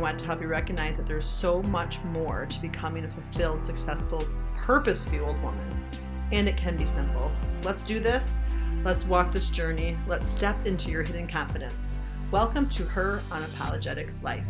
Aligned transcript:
I 0.00 0.02
want 0.02 0.18
to 0.20 0.24
help 0.24 0.40
you 0.40 0.48
recognize 0.48 0.96
that 0.96 1.06
there's 1.06 1.26
so 1.26 1.62
much 1.64 2.02
more 2.04 2.46
to 2.46 2.60
becoming 2.62 3.04
a 3.04 3.08
fulfilled, 3.10 3.62
successful, 3.62 4.26
purpose 4.56 5.04
fueled 5.04 5.38
woman. 5.42 5.84
And 6.32 6.48
it 6.48 6.56
can 6.56 6.74
be 6.74 6.86
simple. 6.86 7.30
Let's 7.64 7.82
do 7.82 8.00
this. 8.00 8.38
Let's 8.82 9.04
walk 9.04 9.30
this 9.30 9.50
journey. 9.50 9.98
Let's 10.08 10.26
step 10.26 10.66
into 10.66 10.90
your 10.90 11.02
hidden 11.02 11.28
confidence. 11.28 11.98
Welcome 12.30 12.70
to 12.70 12.84
Her 12.84 13.20
Unapologetic 13.28 14.10
Life. 14.22 14.46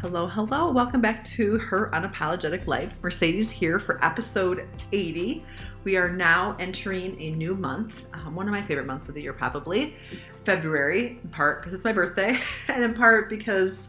Hello, 0.00 0.26
hello. 0.26 0.70
Welcome 0.70 1.02
back 1.02 1.22
to 1.24 1.58
Her 1.58 1.90
Unapologetic 1.92 2.66
Life. 2.66 2.96
Mercedes 3.02 3.50
here 3.50 3.78
for 3.78 4.02
episode 4.02 4.66
80. 4.92 5.44
We 5.84 5.98
are 5.98 6.08
now 6.08 6.56
entering 6.58 7.20
a 7.20 7.32
new 7.32 7.54
month, 7.54 8.06
um, 8.14 8.34
one 8.34 8.48
of 8.48 8.52
my 8.52 8.62
favorite 8.62 8.86
months 8.86 9.10
of 9.10 9.14
the 9.14 9.20
year, 9.20 9.34
probably 9.34 9.94
February, 10.46 11.18
in 11.22 11.28
part 11.28 11.60
because 11.60 11.74
it's 11.74 11.84
my 11.84 11.92
birthday, 11.92 12.38
and 12.68 12.82
in 12.82 12.94
part 12.94 13.28
because, 13.28 13.88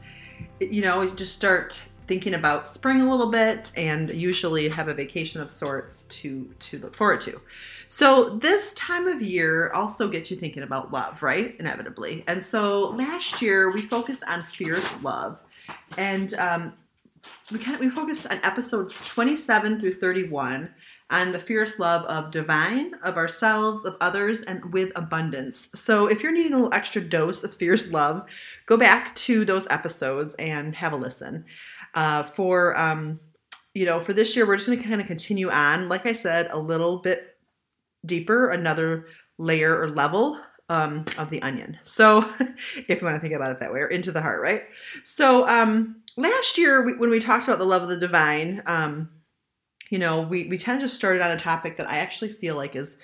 you 0.59 0.81
know, 0.81 1.01
you 1.01 1.11
just 1.15 1.33
start 1.33 1.81
thinking 2.07 2.33
about 2.33 2.67
spring 2.67 2.99
a 2.99 3.09
little 3.09 3.31
bit 3.31 3.71
and 3.77 4.09
usually 4.09 4.67
have 4.67 4.89
a 4.89 4.93
vacation 4.93 5.39
of 5.39 5.49
sorts 5.49 6.03
to 6.07 6.53
to 6.59 6.77
look 6.79 6.93
forward 6.93 7.21
to. 7.21 7.39
So 7.87 8.31
this 8.31 8.73
time 8.73 9.07
of 9.07 9.21
year 9.21 9.71
also 9.71 10.09
gets 10.09 10.29
you 10.29 10.35
thinking 10.35 10.63
about 10.63 10.91
love, 10.91 11.23
right? 11.23 11.55
Inevitably. 11.57 12.25
And 12.27 12.43
so 12.43 12.89
last 12.89 13.41
year 13.41 13.71
we 13.71 13.81
focused 13.81 14.25
on 14.27 14.43
fierce 14.43 15.01
love 15.01 15.39
and 15.97 16.33
um, 16.35 16.73
we 17.51 17.59
of 17.59 17.79
we 17.79 17.89
focused 17.89 18.27
on 18.27 18.39
episodes 18.43 18.97
27 19.09 19.79
through 19.79 19.93
31 19.93 20.73
on 21.09 21.33
the 21.33 21.39
fierce 21.39 21.77
love 21.77 22.05
of 22.05 22.31
divine, 22.31 22.93
of 23.03 23.17
ourselves, 23.17 23.83
of 23.83 23.97
others, 23.99 24.43
and 24.43 24.73
with 24.73 24.91
abundance. 24.95 25.67
So 25.75 26.07
if 26.07 26.23
you're 26.23 26.31
needing 26.31 26.53
a 26.53 26.55
little 26.55 26.73
extra 26.73 27.01
dose 27.01 27.43
of 27.43 27.53
fierce 27.53 27.91
love, 27.91 28.27
go 28.65 28.77
back 28.77 29.13
to 29.15 29.43
those 29.43 29.67
episodes 29.69 30.33
and 30.35 30.73
have 30.75 30.93
a 30.93 30.97
listen. 30.97 31.45
Uh, 31.93 32.23
for 32.23 32.77
um, 32.79 33.19
you 33.73 33.85
know, 33.85 33.99
for 33.99 34.13
this 34.13 34.35
year, 34.35 34.47
we're 34.47 34.55
just 34.55 34.67
going 34.67 34.81
to 34.81 34.87
kind 34.87 35.01
of 35.01 35.07
continue 35.07 35.49
on. 35.49 35.89
Like 35.89 36.05
I 36.05 36.13
said, 36.13 36.47
a 36.51 36.59
little 36.59 36.97
bit 36.97 37.37
deeper, 38.05 38.49
another 38.49 39.07
layer 39.37 39.79
or 39.79 39.89
level 39.89 40.39
um, 40.71 41.03
of 41.17 41.29
the 41.29 41.41
onion. 41.41 41.77
So, 41.83 42.19
if 42.39 43.01
you 43.01 43.05
want 43.05 43.15
to 43.15 43.19
think 43.19 43.33
about 43.33 43.51
it 43.51 43.59
that 43.59 43.73
way, 43.73 43.81
or 43.81 43.87
into 43.87 44.11
the 44.13 44.21
heart, 44.21 44.41
right? 44.41 44.61
So, 45.03 45.47
um, 45.47 46.01
last 46.15 46.57
year 46.57 46.85
we, 46.85 46.93
when 46.93 47.09
we 47.09 47.19
talked 47.19 47.45
about 47.45 47.59
the 47.59 47.65
love 47.65 47.83
of 47.83 47.89
the 47.89 47.97
divine, 47.97 48.63
um, 48.65 49.09
you 49.89 49.99
know, 49.99 50.21
we 50.21 50.47
we 50.47 50.57
kind 50.57 50.77
of 50.77 50.81
just 50.81 50.95
started 50.95 51.21
on 51.21 51.31
a 51.31 51.37
topic 51.37 51.77
that 51.77 51.89
I 51.89 51.97
actually 51.97 52.31
feel 52.31 52.55
like 52.55 52.77
is 52.77 52.97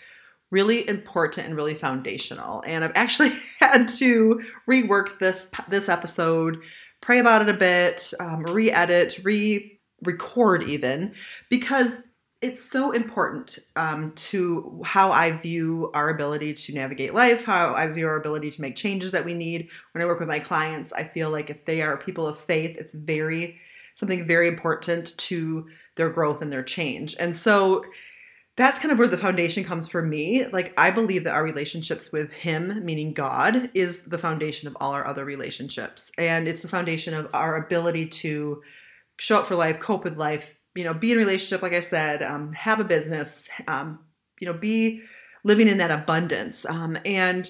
really 0.50 0.88
important 0.88 1.46
and 1.46 1.58
really 1.58 1.74
foundational. 1.74 2.64
And 2.66 2.86
I've 2.86 2.96
actually 2.96 3.34
had 3.60 3.90
to 3.90 4.42
rework 4.68 5.20
this 5.20 5.52
this 5.68 5.90
episode, 5.90 6.62
pray 7.02 7.20
about 7.20 7.42
it 7.42 7.50
a 7.50 7.54
bit, 7.54 8.14
um, 8.22 8.44
re-edit, 8.44 9.20
re-record 9.26 10.64
even, 10.64 11.16
because 11.50 12.00
it's 12.42 12.64
so 12.64 12.92
important 12.92 13.58
um, 13.76 14.12
to 14.14 14.82
how 14.86 15.12
I 15.12 15.32
view 15.32 15.90
our 15.96 16.10
ability 16.10 16.54
to 16.54 16.74
navigate 16.74 17.14
life, 17.14 17.44
how 17.44 17.74
I 17.74 17.88
view 17.88 18.08
our 18.08 18.18
ability 18.18 18.52
to 18.52 18.62
make 18.62 18.76
changes 18.76 19.12
that 19.12 19.26
we 19.26 19.34
need. 19.34 19.70
When 19.92 20.04
I 20.04 20.06
work 20.06 20.20
with 20.20 20.30
my 20.30 20.40
clients, 20.40 20.94
I 20.94 21.06
feel 21.06 21.32
like 21.32 21.50
if 21.50 21.66
they 21.66 21.82
are 21.82 21.98
people 21.98 22.28
of 22.28 22.38
faith, 22.38 22.78
it's 22.78 22.94
very 22.94 23.60
something 23.96 24.28
very 24.28 24.48
important 24.48 25.18
to 25.18 25.68
their 25.96 26.10
growth 26.10 26.44
and 26.44 26.52
their 26.52 26.62
change. 26.62 27.16
And 27.20 27.36
so 27.36 27.84
that's 28.56 28.78
kind 28.78 28.92
of 28.92 29.00
where 29.00 29.08
the 29.08 29.18
foundation 29.18 29.64
comes 29.64 29.88
for 29.88 30.04
me. 30.04 30.46
Like 30.46 30.74
I 30.78 30.92
believe 30.92 31.24
that 31.24 31.34
our 31.34 31.44
relationships 31.44 32.12
with 32.12 32.32
him, 32.32 32.86
meaning 32.86 33.14
God, 33.14 33.72
is 33.74 34.04
the 34.04 34.20
foundation 34.20 34.68
of 34.68 34.78
all 34.80 34.94
our 34.94 35.06
other 35.06 35.26
relationships. 35.26 36.12
And 36.20 36.48
it's 36.48 36.62
the 36.62 36.68
foundation 36.68 37.16
of 37.16 37.30
our 37.34 37.56
ability 37.56 38.08
to 38.08 38.62
show 39.18 39.40
up 39.40 39.48
for 39.48 39.56
life, 39.56 39.80
cope 39.80 40.04
with 40.04 40.18
life, 40.18 40.54
you 40.78 40.84
know, 40.84 40.94
be 40.94 41.12
in 41.12 41.18
a 41.18 41.20
relationship, 41.20 41.62
like 41.62 41.74
I 41.74 41.80
said, 41.80 42.22
um, 42.22 42.54
have 42.54 42.80
a 42.80 42.84
business, 42.84 43.50
um, 43.68 44.00
you 44.40 44.46
know, 44.46 44.54
be 44.54 45.02
living 45.44 45.68
in 45.68 45.80
that 45.80 45.92
abundance. 45.92 46.66
Um, 46.66 46.98
and 47.04 47.50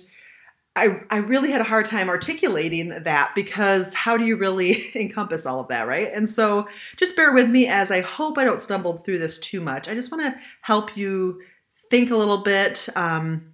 I, 0.78 1.02
I 1.10 1.18
really 1.18 1.52
had 1.52 1.60
a 1.60 1.66
hard 1.66 1.86
time 1.86 2.08
articulating 2.08 2.90
that 2.90 3.32
because 3.36 3.94
how 3.94 4.16
do 4.16 4.26
you 4.26 4.38
really 4.38 4.84
encompass 4.96 5.46
all 5.46 5.60
of 5.60 5.68
that, 5.68 5.88
right? 5.88 6.10
And 6.14 6.30
so 6.30 6.68
just 6.96 7.16
bear 7.16 7.34
with 7.34 7.50
me 7.50 7.68
as 7.68 7.92
I 7.92 8.02
hope 8.02 8.38
I 8.38 8.44
don't 8.44 8.62
stumble 8.62 8.98
through 9.00 9.18
this 9.18 9.40
too 9.40 9.60
much. 9.60 9.90
I 9.90 9.94
just 9.94 10.12
want 10.12 10.24
to 10.24 10.40
help 10.62 10.96
you 10.96 11.42
think 11.90 12.12
a 12.12 12.16
little 12.16 12.44
bit, 12.44 12.88
um, 12.96 13.54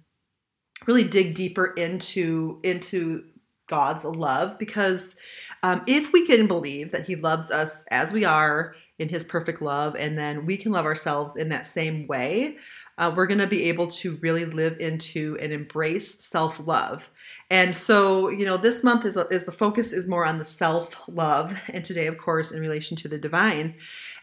really 0.86 1.04
dig 1.04 1.34
deeper 1.34 1.66
into 1.66 2.60
into 2.62 3.24
God's 3.68 4.04
love 4.04 4.58
because 4.58 5.16
um, 5.62 5.82
if 5.86 6.12
we 6.12 6.26
can 6.26 6.46
believe 6.46 6.92
that 6.92 7.06
He 7.06 7.16
loves 7.16 7.50
us 7.50 7.84
as 7.90 8.12
we 8.12 8.24
are 8.24 8.74
in 8.98 9.08
His 9.08 9.24
perfect 9.24 9.60
love, 9.60 9.96
and 9.96 10.18
then 10.18 10.46
we 10.46 10.56
can 10.56 10.72
love 10.72 10.86
ourselves 10.86 11.36
in 11.36 11.48
that 11.48 11.66
same 11.66 12.06
way, 12.06 12.56
uh, 12.96 13.12
we're 13.14 13.26
going 13.26 13.38
to 13.38 13.46
be 13.46 13.64
able 13.64 13.88
to 13.88 14.16
really 14.16 14.44
live 14.44 14.78
into 14.78 15.36
and 15.40 15.52
embrace 15.52 16.22
self 16.24 16.64
love. 16.64 17.10
And 17.50 17.74
so, 17.74 18.28
you 18.28 18.44
know, 18.44 18.56
this 18.56 18.84
month 18.84 19.04
is, 19.04 19.16
is 19.30 19.44
the 19.44 19.52
focus 19.52 19.92
is 19.92 20.08
more 20.08 20.24
on 20.24 20.38
the 20.38 20.44
self 20.44 20.96
love, 21.08 21.56
and 21.68 21.84
today, 21.84 22.06
of 22.06 22.18
course, 22.18 22.52
in 22.52 22.60
relation 22.60 22.96
to 22.98 23.08
the 23.08 23.18
divine. 23.18 23.74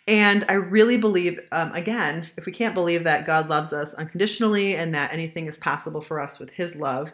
And 0.07 0.45
I 0.49 0.53
really 0.53 0.97
believe, 0.97 1.39
um, 1.51 1.73
again, 1.73 2.25
if 2.37 2.45
we 2.45 2.51
can't 2.51 2.73
believe 2.73 3.03
that 3.03 3.25
God 3.25 3.49
loves 3.49 3.71
us 3.71 3.93
unconditionally 3.93 4.75
and 4.75 4.95
that 4.95 5.13
anything 5.13 5.45
is 5.45 5.57
possible 5.57 6.01
for 6.01 6.19
us 6.19 6.39
with 6.39 6.49
His 6.51 6.75
love, 6.75 7.13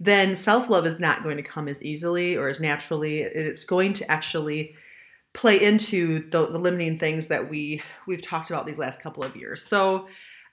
then 0.00 0.34
self 0.34 0.70
love 0.70 0.86
is 0.86 0.98
not 0.98 1.22
going 1.22 1.36
to 1.36 1.42
come 1.42 1.68
as 1.68 1.82
easily 1.82 2.36
or 2.36 2.48
as 2.48 2.60
naturally. 2.60 3.20
It's 3.20 3.64
going 3.64 3.92
to 3.94 4.10
actually 4.10 4.74
play 5.34 5.60
into 5.60 6.20
the, 6.30 6.46
the, 6.46 6.58
limiting 6.58 6.98
things 6.98 7.26
that 7.26 7.50
we 7.50 7.82
we've 8.06 8.22
talked 8.22 8.48
about 8.48 8.66
these 8.66 8.78
last 8.78 9.02
couple 9.02 9.22
of 9.22 9.36
years. 9.36 9.62
So 9.62 10.06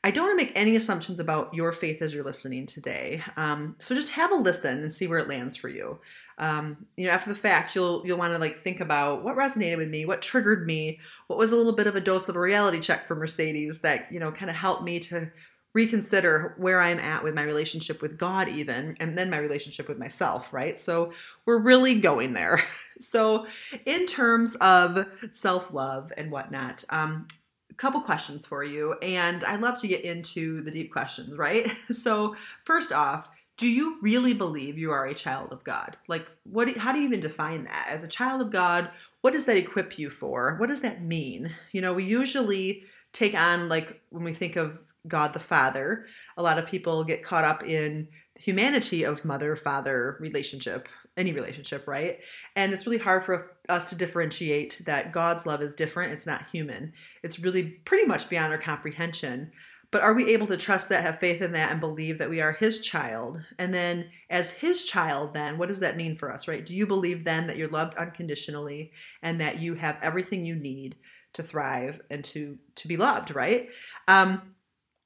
I 0.03 0.09
don't 0.09 0.25
want 0.25 0.39
to 0.39 0.45
make 0.45 0.53
any 0.57 0.75
assumptions 0.75 1.19
about 1.19 1.53
your 1.53 1.71
faith 1.71 2.01
as 2.01 2.13
you're 2.13 2.23
listening 2.23 2.65
today. 2.65 3.23
Um, 3.37 3.75
so 3.77 3.93
just 3.93 4.09
have 4.09 4.31
a 4.31 4.35
listen 4.35 4.81
and 4.83 4.91
see 4.91 5.05
where 5.05 5.19
it 5.19 5.27
lands 5.27 5.55
for 5.55 5.69
you. 5.69 5.99
Um, 6.39 6.87
you 6.97 7.05
know, 7.05 7.13
after 7.13 7.29
the 7.29 7.35
fact, 7.35 7.75
you'll 7.75 8.01
you'll 8.03 8.17
want 8.17 8.33
to 8.33 8.39
like 8.39 8.63
think 8.63 8.79
about 8.79 9.23
what 9.23 9.37
resonated 9.37 9.77
with 9.77 9.89
me, 9.89 10.05
what 10.05 10.23
triggered 10.23 10.65
me, 10.65 10.99
what 11.27 11.37
was 11.37 11.51
a 11.51 11.55
little 11.55 11.73
bit 11.73 11.85
of 11.85 11.95
a 11.95 12.01
dose 12.01 12.27
of 12.29 12.35
a 12.35 12.39
reality 12.39 12.79
check 12.79 13.05
for 13.05 13.15
Mercedes 13.15 13.79
that 13.81 14.11
you 14.11 14.19
know 14.19 14.31
kind 14.31 14.49
of 14.49 14.55
helped 14.55 14.83
me 14.83 14.99
to 15.01 15.29
reconsider 15.73 16.53
where 16.57 16.81
I'm 16.81 16.99
at 16.99 17.23
with 17.23 17.33
my 17.33 17.43
relationship 17.43 18.01
with 18.01 18.17
God, 18.17 18.49
even, 18.49 18.97
and 18.99 19.17
then 19.17 19.29
my 19.29 19.37
relationship 19.37 19.87
with 19.87 19.97
myself, 19.97 20.51
right? 20.51 20.79
So 20.79 21.13
we're 21.45 21.59
really 21.59 21.95
going 21.95 22.33
there. 22.33 22.63
So, 22.99 23.47
in 23.87 24.05
terms 24.05 24.53
of 24.61 25.07
self 25.31 25.73
love 25.73 26.13
and 26.17 26.29
whatnot, 26.29 26.83
um, 26.91 27.27
a 27.71 27.73
couple 27.73 27.99
questions 28.01 28.45
for 28.45 28.63
you, 28.63 28.93
and 29.01 29.43
I 29.43 29.55
love 29.55 29.79
to 29.79 29.87
get 29.87 30.05
into 30.05 30.61
the 30.61 30.69
deep 30.69 30.91
questions, 30.91 31.35
right? 31.35 31.71
So, 31.91 32.35
first 32.63 32.91
off, 32.91 33.28
do 33.57 33.67
you 33.67 33.97
really 34.01 34.35
believe 34.35 34.78
you 34.78 34.91
are 34.91 35.05
a 35.05 35.16
child 35.16 35.51
of 35.51 35.63
God? 35.63 35.97
Like, 36.07 36.28
what? 36.43 36.78
How 36.78 36.91
do 36.91 36.99
you 36.99 37.05
even 37.05 37.22
define 37.22 37.63
that 37.63 37.87
as 37.90 38.03
a 38.03 38.07
child 38.07 38.41
of 38.41 38.51
God? 38.51 38.91
What 39.22 39.34
does 39.34 39.46
that 39.46 39.57
equip 39.57 39.97
you 39.97 40.11
for? 40.11 40.57
What 40.57 40.69
does 40.69 40.81
that 40.81 41.03
mean? 41.03 41.53
You 41.72 41.81
know, 41.81 41.93
we 41.93 42.03
usually 42.03 42.84
take 43.13 43.34
on 43.34 43.69
like 43.69 44.01
when 44.09 44.23
we 44.23 44.34
think 44.34 44.55
of 44.55 44.79
God 45.07 45.33
the 45.33 45.39
Father. 45.39 46.05
A 46.37 46.43
lot 46.43 46.57
of 46.57 46.67
people 46.67 47.03
get 47.03 47.23
caught 47.23 47.43
up 47.43 47.63
in 47.63 48.07
the 48.35 48.41
humanity 48.41 49.03
of 49.03 49.25
mother 49.25 49.55
father 49.55 50.17
relationship, 50.19 50.87
any 51.17 51.31
relationship, 51.31 51.87
right? 51.87 52.19
And 52.55 52.73
it's 52.73 52.85
really 52.85 52.97
hard 52.97 53.23
for 53.23 53.55
us 53.69 53.89
to 53.89 53.95
differentiate 53.95 54.81
that 54.85 55.11
God's 55.11 55.45
love 55.45 55.61
is 55.61 55.73
different. 55.73 56.13
It's 56.13 56.25
not 56.25 56.45
human. 56.51 56.93
It's 57.23 57.39
really 57.39 57.63
pretty 57.63 58.05
much 58.05 58.29
beyond 58.29 58.53
our 58.53 58.59
comprehension. 58.59 59.51
But 59.91 60.03
are 60.03 60.13
we 60.13 60.33
able 60.33 60.47
to 60.47 60.55
trust 60.55 60.87
that, 60.87 61.03
have 61.03 61.19
faith 61.19 61.41
in 61.41 61.51
that, 61.51 61.69
and 61.69 61.81
believe 61.81 62.17
that 62.19 62.29
we 62.29 62.39
are 62.39 62.53
His 62.53 62.79
child? 62.79 63.41
And 63.59 63.73
then, 63.73 64.09
as 64.29 64.49
His 64.49 64.85
child, 64.85 65.33
then 65.33 65.57
what 65.57 65.67
does 65.67 65.81
that 65.81 65.97
mean 65.97 66.15
for 66.15 66.31
us, 66.31 66.47
right? 66.47 66.65
Do 66.65 66.73
you 66.73 66.87
believe 66.87 67.25
then 67.25 67.47
that 67.47 67.57
you're 67.57 67.67
loved 67.67 67.97
unconditionally 67.97 68.93
and 69.21 69.41
that 69.41 69.59
you 69.59 69.75
have 69.75 69.97
everything 70.01 70.45
you 70.45 70.55
need 70.55 70.95
to 71.33 71.43
thrive 71.43 71.99
and 72.09 72.23
to 72.25 72.57
to 72.75 72.87
be 72.87 72.95
loved, 72.95 73.35
right? 73.35 73.67
Um, 74.07 74.41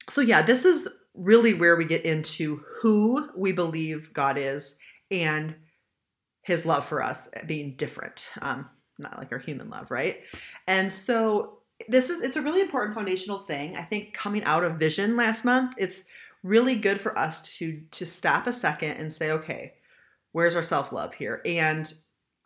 so 0.10 0.22
yeah, 0.22 0.42
this 0.42 0.66
is 0.66 0.88
really 1.14 1.54
where 1.54 1.76
we 1.76 1.86
get 1.86 2.06
into 2.06 2.62
who 2.82 3.30
we 3.36 3.52
believe 3.52 4.14
God 4.14 4.38
is 4.38 4.76
and 5.10 5.56
his 6.42 6.66
love 6.66 6.86
for 6.86 7.02
us 7.02 7.28
being 7.46 7.76
different, 7.76 8.30
um, 8.42 8.70
not 9.00 9.18
like 9.18 9.32
our 9.32 9.40
human 9.40 9.70
love, 9.70 9.90
right? 9.90 10.22
And 10.68 10.92
so 10.92 11.60
this 11.90 12.10
is 12.10 12.22
it's 12.22 12.36
a 12.36 12.42
really 12.42 12.62
important 12.62 12.94
foundational 12.94 13.40
thing. 13.40 13.76
I 13.76 13.82
think 13.82 14.14
coming 14.14 14.44
out 14.44 14.64
of 14.64 14.78
vision 14.78 15.18
last 15.18 15.44
month, 15.44 15.74
it's 15.78 16.04
really 16.44 16.76
good 16.76 17.00
for 17.00 17.18
us 17.18 17.58
to 17.58 17.82
to 17.92 18.06
stop 18.06 18.48
a 18.48 18.54
second 18.54 18.98
and 18.98 19.12
say, 19.12 19.32
okay, 19.32 19.74
where's 20.32 20.56
our 20.56 20.64
self-love 20.64 21.14
here? 21.16 21.42
And 21.46 21.92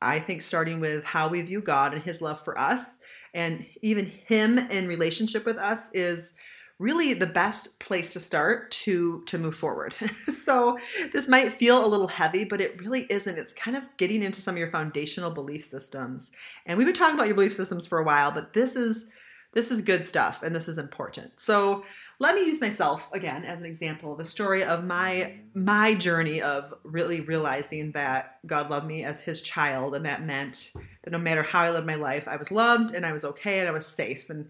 I 0.01 0.19
think 0.19 0.41
starting 0.41 0.79
with 0.79 1.03
how 1.03 1.27
we 1.27 1.41
view 1.41 1.61
God 1.61 1.93
and 1.93 2.01
his 2.01 2.21
love 2.21 2.43
for 2.43 2.57
us 2.57 2.97
and 3.33 3.65
even 3.81 4.05
him 4.05 4.57
in 4.57 4.87
relationship 4.87 5.45
with 5.45 5.57
us 5.57 5.89
is 5.93 6.33
really 6.79 7.13
the 7.13 7.27
best 7.27 7.77
place 7.79 8.13
to 8.13 8.19
start 8.19 8.71
to 8.71 9.21
to 9.25 9.37
move 9.37 9.55
forward. 9.55 9.93
so 10.27 10.77
this 11.11 11.27
might 11.27 11.53
feel 11.53 11.85
a 11.85 11.87
little 11.87 12.07
heavy, 12.07 12.45
but 12.45 12.61
it 12.61 12.79
really 12.79 13.05
isn't. 13.09 13.37
It's 13.37 13.53
kind 13.53 13.77
of 13.77 13.83
getting 13.97 14.23
into 14.23 14.41
some 14.41 14.55
of 14.55 14.59
your 14.59 14.71
foundational 14.71 15.29
belief 15.29 15.63
systems. 15.63 16.31
And 16.65 16.77
we've 16.77 16.87
been 16.87 16.95
talking 16.95 17.15
about 17.15 17.27
your 17.27 17.35
belief 17.35 17.53
systems 17.53 17.85
for 17.85 17.99
a 17.99 18.03
while, 18.03 18.31
but 18.31 18.53
this 18.53 18.75
is 18.75 19.07
this 19.51 19.71
is 19.71 19.81
good 19.81 20.05
stuff 20.05 20.43
and 20.43 20.55
this 20.55 20.67
is 20.67 20.77
important. 20.77 21.39
So 21.39 21.83
let 22.19 22.35
me 22.35 22.41
use 22.41 22.61
myself 22.61 23.09
again 23.13 23.45
as 23.45 23.61
an 23.61 23.65
example, 23.65 24.15
the 24.15 24.25
story 24.25 24.63
of 24.63 24.83
my 24.83 25.39
my 25.55 25.95
journey 25.95 26.41
of 26.41 26.73
really 26.83 27.21
realizing 27.21 27.91
that 27.93 28.37
God 28.45 28.69
loved 28.69 28.85
me 28.85 29.03
as 29.03 29.21
his 29.21 29.41
child 29.41 29.95
and 29.95 30.05
that 30.05 30.23
meant 30.23 30.71
that 31.03 31.11
no 31.11 31.17
matter 31.17 31.41
how 31.41 31.61
I 31.61 31.71
lived 31.71 31.87
my 31.87 31.95
life, 31.95 32.27
I 32.27 32.35
was 32.35 32.51
loved 32.51 32.93
and 32.93 33.05
I 33.05 33.11
was 33.11 33.25
okay 33.25 33.59
and 33.59 33.67
I 33.67 33.71
was 33.71 33.87
safe 33.87 34.29
and 34.29 34.47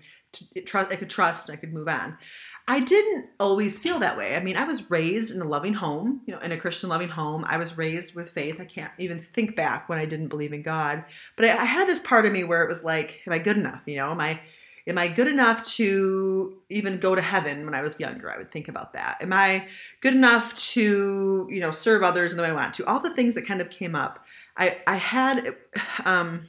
trust 0.65 0.91
I 0.91 0.95
could 0.95 1.09
trust 1.09 1.49
and 1.49 1.57
I 1.57 1.59
could 1.59 1.73
move 1.73 1.87
on. 1.87 2.17
I 2.67 2.79
didn't 2.79 3.25
always 3.39 3.79
feel 3.79 3.97
that 3.97 4.15
way. 4.15 4.35
I 4.35 4.41
mean, 4.41 4.55
I 4.55 4.63
was 4.63 4.91
raised 4.91 5.33
in 5.33 5.41
a 5.41 5.47
loving 5.47 5.73
home, 5.73 6.21
you 6.27 6.35
know, 6.35 6.39
in 6.39 6.51
a 6.51 6.57
Christian 6.57 6.87
loving 6.87 7.09
home. 7.09 7.43
I 7.47 7.57
was 7.57 7.79
raised 7.79 8.13
with 8.13 8.29
faith. 8.29 8.57
I 8.59 8.65
can't 8.65 8.91
even 8.99 9.17
think 9.17 9.55
back 9.55 9.89
when 9.89 9.97
I 9.97 10.05
didn't 10.05 10.27
believe 10.27 10.53
in 10.53 10.61
God. 10.61 11.03
But 11.35 11.45
I, 11.45 11.49
I 11.53 11.65
had 11.65 11.87
this 11.87 11.99
part 11.99 12.27
of 12.27 12.31
me 12.31 12.43
where 12.43 12.61
it 12.61 12.69
was 12.69 12.83
like, 12.83 13.23
am 13.25 13.33
I 13.33 13.39
good 13.39 13.57
enough? 13.57 13.83
You 13.87 13.97
know, 13.97 14.11
am 14.11 14.21
I 14.21 14.39
am 14.85 14.99
I 14.99 15.07
good 15.07 15.25
enough 15.25 15.65
to 15.77 16.57
even 16.69 16.99
go 16.99 17.15
to 17.15 17.21
heaven 17.21 17.65
when 17.65 17.73
I 17.73 17.81
was 17.81 17.99
younger? 17.99 18.31
I 18.31 18.37
would 18.37 18.51
think 18.51 18.67
about 18.67 18.93
that. 18.93 19.17
Am 19.19 19.33
I 19.33 19.67
good 20.01 20.13
enough 20.13 20.55
to, 20.73 21.47
you 21.49 21.59
know, 21.59 21.71
serve 21.71 22.03
others 22.03 22.31
in 22.31 22.37
the 22.37 22.43
way 22.43 22.49
I 22.49 22.53
want 22.53 22.75
to? 22.75 22.85
All 22.85 22.99
the 22.99 23.15
things 23.15 23.33
that 23.33 23.47
kind 23.47 23.61
of 23.61 23.71
came 23.71 23.95
up. 23.95 24.23
I 24.55 24.77
I 24.85 24.97
had 24.97 25.55
um 26.05 26.41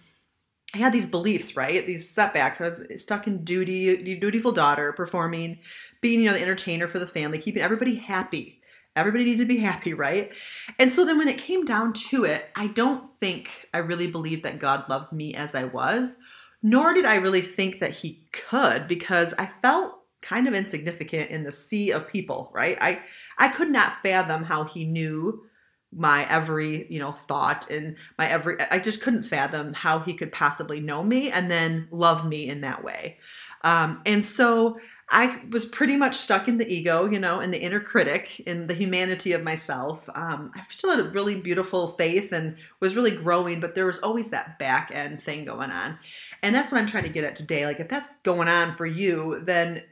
I 0.74 0.78
had 0.78 0.92
these 0.92 1.06
beliefs, 1.06 1.56
right? 1.56 1.84
These 1.84 2.10
setbacks. 2.10 2.60
I 2.60 2.64
was 2.64 2.84
stuck 2.96 3.26
in 3.26 3.44
duty, 3.44 4.16
dutiful 4.18 4.52
daughter, 4.52 4.92
performing, 4.92 5.58
being, 6.00 6.20
you 6.20 6.26
know, 6.26 6.32
the 6.32 6.42
entertainer 6.42 6.86
for 6.86 6.98
the 6.98 7.06
family, 7.06 7.38
keeping 7.38 7.62
everybody 7.62 7.96
happy. 7.96 8.60
Everybody 8.94 9.24
needed 9.24 9.38
to 9.38 9.44
be 9.46 9.58
happy, 9.60 9.94
right? 9.94 10.32
And 10.78 10.92
so 10.92 11.04
then 11.04 11.18
when 11.18 11.28
it 11.28 11.38
came 11.38 11.64
down 11.64 11.92
to 12.10 12.24
it, 12.24 12.50
I 12.54 12.68
don't 12.68 13.06
think 13.06 13.68
I 13.74 13.78
really 13.78 14.06
believed 14.06 14.44
that 14.44 14.60
God 14.60 14.88
loved 14.88 15.12
me 15.12 15.34
as 15.34 15.54
I 15.54 15.64
was, 15.64 16.16
nor 16.62 16.94
did 16.94 17.04
I 17.04 17.16
really 17.16 17.42
think 17.42 17.80
that 17.80 17.92
He 17.92 18.24
could 18.32 18.86
because 18.86 19.34
I 19.38 19.46
felt 19.46 19.96
kind 20.22 20.46
of 20.46 20.54
insignificant 20.54 21.30
in 21.30 21.44
the 21.44 21.52
sea 21.52 21.90
of 21.90 22.08
people, 22.08 22.50
right? 22.54 22.76
I 22.80 23.00
I 23.38 23.48
could 23.48 23.70
not 23.70 24.02
fathom 24.02 24.44
how 24.44 24.64
He 24.64 24.84
knew 24.84 25.42
my 25.92 26.26
every 26.28 26.86
you 26.92 26.98
know 26.98 27.10
thought 27.10 27.68
and 27.70 27.96
my 28.16 28.28
every 28.28 28.56
i 28.70 28.78
just 28.78 29.00
couldn't 29.00 29.24
fathom 29.24 29.72
how 29.72 29.98
he 29.98 30.14
could 30.14 30.30
possibly 30.30 30.80
know 30.80 31.02
me 31.02 31.30
and 31.30 31.50
then 31.50 31.88
love 31.90 32.26
me 32.26 32.48
in 32.48 32.60
that 32.60 32.84
way. 32.84 33.18
Um, 33.62 34.00
and 34.06 34.24
so 34.24 34.78
i 35.10 35.42
was 35.50 35.66
pretty 35.66 35.96
much 35.96 36.14
stuck 36.14 36.46
in 36.46 36.56
the 36.56 36.72
ego 36.72 37.10
you 37.10 37.18
know 37.18 37.40
in 37.40 37.50
the 37.50 37.58
inner 37.58 37.80
critic 37.80 38.38
in 38.40 38.68
the 38.68 38.74
humanity 38.74 39.32
of 39.32 39.42
myself. 39.42 40.08
Um, 40.14 40.52
i 40.54 40.62
still 40.68 40.90
had 40.90 41.00
a 41.00 41.10
really 41.10 41.40
beautiful 41.40 41.88
faith 41.88 42.32
and 42.32 42.56
was 42.78 42.94
really 42.94 43.10
growing 43.10 43.58
but 43.58 43.74
there 43.74 43.86
was 43.86 43.98
always 43.98 44.30
that 44.30 44.58
back 44.58 44.90
end 44.94 45.22
thing 45.22 45.44
going 45.44 45.70
on. 45.70 45.98
And 46.42 46.54
that's 46.54 46.70
what 46.70 46.80
i'm 46.80 46.86
trying 46.86 47.04
to 47.04 47.10
get 47.10 47.24
at 47.24 47.36
today. 47.36 47.66
Like 47.66 47.80
if 47.80 47.88
that's 47.88 48.08
going 48.22 48.48
on 48.48 48.74
for 48.74 48.86
you 48.86 49.40
then 49.44 49.82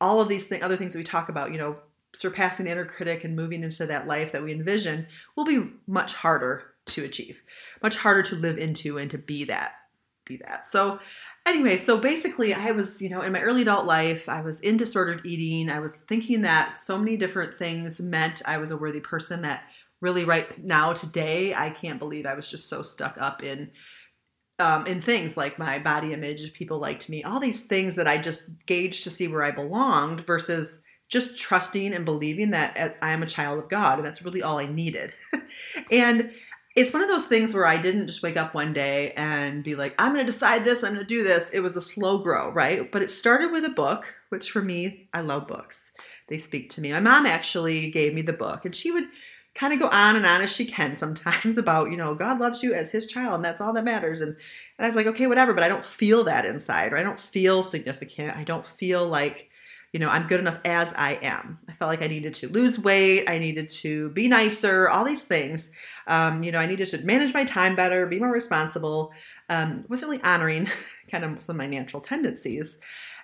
all 0.00 0.20
of 0.20 0.28
these 0.28 0.46
things 0.46 0.62
other 0.62 0.76
things 0.76 0.92
that 0.92 0.98
we 0.98 1.04
talk 1.04 1.30
about 1.30 1.52
you 1.52 1.58
know 1.58 1.76
surpassing 2.16 2.64
the 2.64 2.72
inner 2.72 2.84
critic 2.84 3.24
and 3.24 3.36
moving 3.36 3.62
into 3.62 3.86
that 3.86 4.06
life 4.06 4.32
that 4.32 4.42
we 4.42 4.52
envision 4.52 5.06
will 5.36 5.44
be 5.44 5.70
much 5.86 6.14
harder 6.14 6.64
to 6.86 7.04
achieve, 7.04 7.42
much 7.82 7.96
harder 7.96 8.22
to 8.22 8.36
live 8.36 8.58
into 8.58 8.96
and 8.98 9.10
to 9.10 9.18
be 9.18 9.44
that, 9.44 9.72
be 10.24 10.38
that. 10.38 10.66
So 10.66 10.98
anyway, 11.44 11.76
so 11.76 11.98
basically 11.98 12.54
I 12.54 12.70
was, 12.70 13.02
you 13.02 13.08
know, 13.08 13.22
in 13.22 13.32
my 13.32 13.40
early 13.40 13.62
adult 13.62 13.86
life, 13.86 14.28
I 14.28 14.40
was 14.40 14.60
in 14.60 14.76
disordered 14.76 15.26
eating. 15.26 15.68
I 15.68 15.80
was 15.80 15.96
thinking 15.96 16.42
that 16.42 16.76
so 16.76 16.98
many 16.98 17.16
different 17.16 17.54
things 17.54 18.00
meant 18.00 18.42
I 18.44 18.58
was 18.58 18.70
a 18.70 18.76
worthy 18.76 19.00
person 19.00 19.42
that 19.42 19.64
really 20.00 20.24
right 20.24 20.62
now 20.62 20.92
today 20.92 21.54
I 21.54 21.70
can't 21.70 21.98
believe 21.98 22.26
I 22.26 22.34
was 22.34 22.50
just 22.50 22.68
so 22.68 22.82
stuck 22.82 23.16
up 23.18 23.42
in 23.42 23.70
um, 24.58 24.86
in 24.86 25.02
things 25.02 25.36
like 25.36 25.58
my 25.58 25.78
body 25.78 26.14
image, 26.14 26.54
people 26.54 26.78
liked 26.78 27.10
me, 27.10 27.22
all 27.22 27.40
these 27.40 27.64
things 27.64 27.94
that 27.96 28.08
I 28.08 28.16
just 28.16 28.64
gauged 28.64 29.04
to 29.04 29.10
see 29.10 29.28
where 29.28 29.42
I 29.42 29.50
belonged 29.50 30.24
versus 30.24 30.80
just 31.08 31.36
trusting 31.36 31.94
and 31.94 32.04
believing 32.04 32.50
that 32.50 32.78
uh, 32.78 32.88
I 33.00 33.12
am 33.12 33.22
a 33.22 33.26
child 33.26 33.58
of 33.58 33.68
God. 33.68 33.98
And 33.98 34.06
that's 34.06 34.22
really 34.22 34.42
all 34.42 34.58
I 34.58 34.66
needed. 34.66 35.12
and 35.90 36.32
it's 36.76 36.92
one 36.92 37.02
of 37.02 37.08
those 37.08 37.24
things 37.24 37.54
where 37.54 37.66
I 37.66 37.78
didn't 37.78 38.06
just 38.06 38.22
wake 38.22 38.36
up 38.36 38.54
one 38.54 38.74
day 38.74 39.12
and 39.12 39.64
be 39.64 39.74
like, 39.74 39.94
I'm 39.98 40.12
going 40.12 40.24
to 40.26 40.30
decide 40.30 40.64
this, 40.64 40.84
I'm 40.84 40.92
going 40.92 41.06
to 41.06 41.06
do 41.06 41.24
this. 41.24 41.48
It 41.50 41.60
was 41.60 41.74
a 41.74 41.80
slow 41.80 42.18
grow, 42.18 42.50
right? 42.50 42.92
But 42.92 43.02
it 43.02 43.10
started 43.10 43.50
with 43.50 43.64
a 43.64 43.70
book, 43.70 44.14
which 44.28 44.50
for 44.50 44.60
me, 44.60 45.08
I 45.14 45.22
love 45.22 45.48
books. 45.48 45.90
They 46.28 46.36
speak 46.36 46.68
to 46.70 46.82
me. 46.82 46.92
My 46.92 47.00
mom 47.00 47.24
actually 47.24 47.90
gave 47.90 48.12
me 48.12 48.20
the 48.20 48.34
book, 48.34 48.66
and 48.66 48.74
she 48.74 48.90
would 48.90 49.04
kind 49.54 49.72
of 49.72 49.80
go 49.80 49.88
on 49.88 50.16
and 50.16 50.26
on 50.26 50.42
as 50.42 50.54
she 50.54 50.66
can 50.66 50.94
sometimes 50.94 51.56
about, 51.58 51.90
you 51.90 51.96
know, 51.96 52.14
God 52.14 52.38
loves 52.38 52.62
you 52.62 52.74
as 52.74 52.90
his 52.90 53.06
child, 53.06 53.34
and 53.36 53.44
that's 53.44 53.62
all 53.62 53.72
that 53.72 53.84
matters. 53.84 54.20
And, 54.20 54.36
and 54.78 54.84
I 54.84 54.86
was 54.86 54.96
like, 54.96 55.06
okay, 55.06 55.26
whatever, 55.26 55.54
but 55.54 55.64
I 55.64 55.68
don't 55.68 55.84
feel 55.84 56.24
that 56.24 56.44
inside, 56.44 56.92
or 56.92 56.98
I 56.98 57.02
don't 57.02 57.18
feel 57.18 57.62
significant. 57.62 58.36
I 58.36 58.44
don't 58.44 58.66
feel 58.66 59.08
like, 59.08 59.48
you 59.92 60.00
know, 60.00 60.10
I'm 60.10 60.26
good 60.26 60.40
enough 60.40 60.60
as 60.64 60.92
I 60.94 61.18
am. 61.22 61.58
I 61.68 61.72
felt 61.72 61.88
like 61.88 62.02
I 62.02 62.06
needed 62.06 62.34
to 62.34 62.48
lose 62.48 62.78
weight. 62.78 63.28
I 63.28 63.38
needed 63.38 63.68
to 63.68 64.10
be 64.10 64.28
nicer, 64.28 64.88
all 64.88 65.04
these 65.04 65.22
things. 65.22 65.70
Um, 66.06 66.42
you 66.42 66.52
know, 66.52 66.58
I 66.58 66.66
needed 66.66 66.88
to 66.90 66.98
manage 66.98 67.32
my 67.32 67.44
time 67.44 67.76
better, 67.76 68.06
be 68.06 68.18
more 68.18 68.30
responsible. 68.32 69.12
Um, 69.48 69.84
wasn't 69.88 70.10
really 70.10 70.22
honoring 70.22 70.68
kind 71.10 71.24
of 71.24 71.42
some 71.42 71.56
of 71.56 71.58
my 71.58 71.66
natural 71.66 72.02
tendencies. 72.02 72.78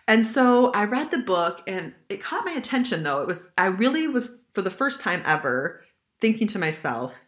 And 0.09 0.27
so 0.27 0.71
I 0.73 0.85
read 0.85 1.11
the 1.11 1.19
book 1.19 1.63
and 1.67 1.93
it 2.09 2.23
caught 2.23 2.45
my 2.45 2.53
attention 2.53 3.03
though. 3.03 3.21
It 3.21 3.27
was, 3.27 3.49
I 3.59 3.67
really 3.67 4.09
was, 4.09 4.37
for 4.53 4.63
the 4.63 4.71
first 4.71 5.01
time 5.01 5.23
ever, 5.25 5.85
thinking 6.21 6.47
to 6.49 6.59
myself, 6.59 7.23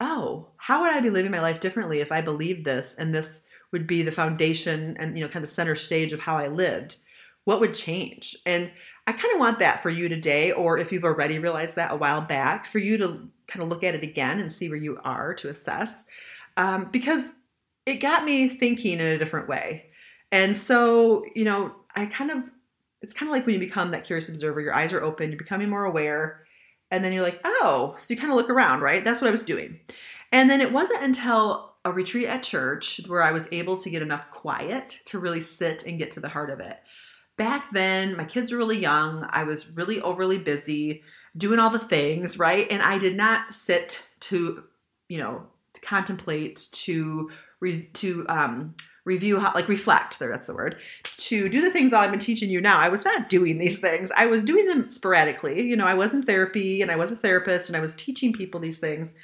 oh, 0.00 0.48
how 0.56 0.82
would 0.82 0.92
I 0.92 1.00
be 1.00 1.10
living 1.10 1.30
my 1.30 1.40
life 1.40 1.60
differently 1.60 2.00
if 2.00 2.10
I 2.10 2.20
believed 2.20 2.64
this 2.64 2.94
and 2.98 3.14
this 3.14 3.42
would 3.72 3.86
be 3.86 4.02
the 4.02 4.12
foundation 4.12 4.96
and, 4.98 5.16
you 5.16 5.24
know, 5.24 5.28
kind 5.28 5.44
of 5.44 5.50
the 5.50 5.54
center 5.54 5.74
stage 5.74 6.12
of 6.12 6.20
how 6.20 6.36
I 6.36 6.48
lived? 6.48 6.96
What 7.44 7.60
would 7.60 7.74
change? 7.74 8.36
And 8.46 8.70
I 9.06 9.12
kind 9.12 9.32
of 9.34 9.38
want 9.38 9.58
that 9.58 9.82
for 9.82 9.90
you 9.90 10.08
today, 10.08 10.52
or 10.52 10.78
if 10.78 10.90
you've 10.90 11.04
already 11.04 11.38
realized 11.38 11.76
that 11.76 11.92
a 11.92 11.96
while 11.96 12.22
back, 12.22 12.64
for 12.66 12.78
you 12.78 12.96
to 12.98 13.28
kind 13.46 13.62
of 13.62 13.68
look 13.68 13.84
at 13.84 13.94
it 13.94 14.02
again 14.02 14.40
and 14.40 14.52
see 14.52 14.68
where 14.68 14.78
you 14.78 14.98
are 15.04 15.34
to 15.34 15.50
assess. 15.50 16.04
Um, 16.56 16.88
because 16.90 17.32
it 17.84 17.96
got 17.96 18.24
me 18.24 18.48
thinking 18.48 18.98
in 18.98 19.06
a 19.06 19.18
different 19.18 19.48
way. 19.48 19.86
And 20.32 20.56
so, 20.56 21.24
you 21.34 21.44
know, 21.44 21.74
I 21.94 22.06
kind 22.06 22.30
of, 22.30 22.50
it's 23.02 23.12
kind 23.12 23.28
of 23.28 23.32
like 23.32 23.44
when 23.44 23.54
you 23.54 23.60
become 23.60 23.90
that 23.90 24.04
curious 24.04 24.28
observer, 24.28 24.60
your 24.60 24.74
eyes 24.74 24.92
are 24.92 25.02
open, 25.02 25.30
you're 25.30 25.38
becoming 25.38 25.68
more 25.68 25.84
aware, 25.84 26.46
and 26.90 27.04
then 27.04 27.12
you're 27.12 27.22
like, 27.22 27.40
oh, 27.44 27.94
so 27.98 28.14
you 28.14 28.18
kind 28.18 28.32
of 28.32 28.36
look 28.36 28.48
around, 28.48 28.80
right? 28.80 29.04
That's 29.04 29.20
what 29.20 29.28
I 29.28 29.32
was 29.32 29.42
doing. 29.42 29.80
And 30.32 30.48
then 30.48 30.60
it 30.60 30.72
wasn't 30.72 31.02
until 31.02 31.74
a 31.84 31.92
retreat 31.92 32.26
at 32.26 32.42
church 32.42 33.00
where 33.06 33.22
I 33.22 33.32
was 33.32 33.46
able 33.52 33.76
to 33.78 33.90
get 33.90 34.00
enough 34.00 34.30
quiet 34.30 35.00
to 35.06 35.18
really 35.18 35.42
sit 35.42 35.84
and 35.84 35.98
get 35.98 36.10
to 36.12 36.20
the 36.20 36.30
heart 36.30 36.50
of 36.50 36.60
it 36.60 36.78
back 37.36 37.72
then, 37.72 38.16
my 38.16 38.24
kids 38.24 38.52
were 38.52 38.58
really 38.58 38.78
young. 38.78 39.26
I 39.30 39.44
was 39.44 39.70
really 39.70 40.00
overly 40.00 40.38
busy 40.38 41.02
doing 41.36 41.58
all 41.58 41.70
the 41.70 41.78
things, 41.78 42.38
right? 42.38 42.66
And 42.70 42.82
I 42.82 42.98
did 42.98 43.16
not 43.16 43.52
sit 43.52 44.02
to, 44.20 44.64
you 45.08 45.18
know, 45.18 45.46
to 45.72 45.80
contemplate, 45.80 46.68
to 46.72 47.30
re- 47.60 47.88
to 47.94 48.24
um, 48.28 48.74
review 49.04 49.38
how 49.38 49.52
like 49.54 49.68
reflect 49.68 50.18
there 50.18 50.30
that's 50.30 50.46
the 50.46 50.54
word 50.54 50.80
to 51.02 51.48
do 51.48 51.60
the 51.60 51.70
things 51.70 51.90
that 51.90 52.00
i've 52.00 52.10
been 52.10 52.18
teaching 52.18 52.50
you 52.50 52.60
now. 52.60 52.78
I 52.78 52.88
was 52.88 53.04
not 53.04 53.28
doing 53.28 53.58
these 53.58 53.78
things. 53.78 54.10
I 54.16 54.26
was 54.26 54.42
doing 54.42 54.66
them 54.66 54.90
sporadically. 54.90 55.62
You 55.62 55.76
know 55.76 55.86
i 55.86 55.94
was 55.94 56.14
in 56.14 56.22
therapy 56.22 56.82
and 56.82 56.90
i 56.90 56.96
was 56.96 57.12
a 57.12 57.16
therapist 57.16 57.68
and 57.68 57.76
i 57.76 57.80
was 57.80 57.94
teaching 57.94 58.32
people 58.32 58.60
these 58.60 58.78
things. 58.78 59.14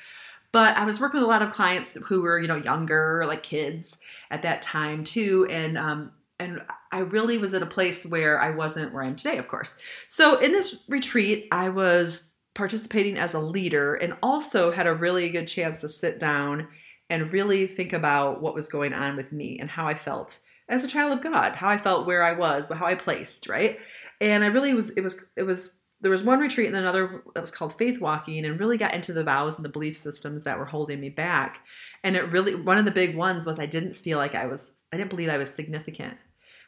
But 0.52 0.76
i 0.76 0.85
was 0.85 1.00
working 1.00 1.21
with 1.21 1.26
a 1.26 1.33
lot 1.33 1.43
of 1.43 1.52
clients 1.52 1.97
who 2.07 2.23
were 2.23 2.38
you 2.38 2.49
know 2.49 2.57
younger 2.57 3.25
like 3.26 3.43
kids 3.43 3.99
at 4.31 4.43
that 4.43 4.62
time 4.62 5.05
too. 5.05 5.47
And 5.50 5.79
um, 5.79 6.12
and 6.41 6.63
I 6.91 7.01
really 7.01 7.39
was 7.39 7.55
at 7.55 7.63
a 7.63 7.67
place 7.67 8.05
where 8.05 8.41
I 8.41 8.51
wasn't 8.51 8.93
where 8.93 9.05
I 9.05 9.07
am 9.07 9.15
today, 9.15 9.37
of 9.37 9.47
course. 9.47 9.77
So 10.09 10.39
in 10.41 10.53
this 10.53 10.85
retreat, 10.89 11.47
I 11.53 11.69
was 11.69 12.25
participating 12.55 13.17
as 13.17 13.35
a 13.35 13.39
leader 13.39 13.95
and 13.95 14.15
also 14.23 14.73
had 14.73 14.87
a 14.87 14.95
really 14.95 15.29
good 15.29 15.47
chance 15.47 15.83
to 15.83 15.89
sit 15.89 16.19
down 16.19 16.67
and 17.11 17.33
really 17.33 17.67
think 17.67 17.93
about 17.93 18.41
what 18.41 18.55
was 18.55 18.69
going 18.69 18.95
on 18.95 19.17
with 19.17 19.33
me 19.33 19.59
and 19.61 19.71
how 19.71 19.87
I 19.87 19.95
felt 19.95 20.39
as 20.69 20.83
a 20.83 20.89
child 20.89 21.13
of 21.13 21.23
God, 21.23 21.53
how 21.53 21.69
I 21.69 21.77
felt 21.77 22.07
where 22.07 22.23
I 22.23 22.33
was, 22.33 22.67
but 22.67 22.79
how 22.79 22.87
I 22.87 22.95
placed, 22.95 23.49
right? 23.49 23.79
And 24.21 24.43
I 24.43 24.47
really 24.49 24.73
was 24.75 24.91
it 24.91 25.03
was 25.03 25.21
it 25.37 25.43
was 25.43 25.75
there 26.01 26.11
was 26.11 26.23
one 26.23 26.41
retreat 26.41 26.69
and 26.69 26.77
another 26.77 27.23
that 27.35 27.41
was 27.41 27.51
called 27.51 27.77
faith 27.77 28.01
walking 28.01 28.45
and 28.45 28.59
really 28.59 28.79
got 28.79 28.95
into 28.95 29.13
the 29.13 29.25
vows 29.25 29.57
and 29.57 29.65
the 29.65 29.71
belief 29.71 29.97
systems 29.97 30.43
that 30.45 30.59
were 30.59 30.65
holding 30.65 31.01
me 31.01 31.11
back 31.11 31.65
and 32.03 32.17
it 32.17 32.31
really 32.33 32.55
one 32.55 32.79
of 32.79 32.85
the 32.85 32.91
big 32.91 33.15
ones 33.15 33.45
was 33.45 33.59
i 33.59 33.67
didn't 33.67 33.95
feel 33.95 34.19
like 34.19 34.35
i 34.35 34.47
was 34.47 34.73
i 34.93 34.97
didn't 34.97 35.11
believe 35.11 35.29
i 35.29 35.39
was 35.39 35.53
significant 35.53 36.17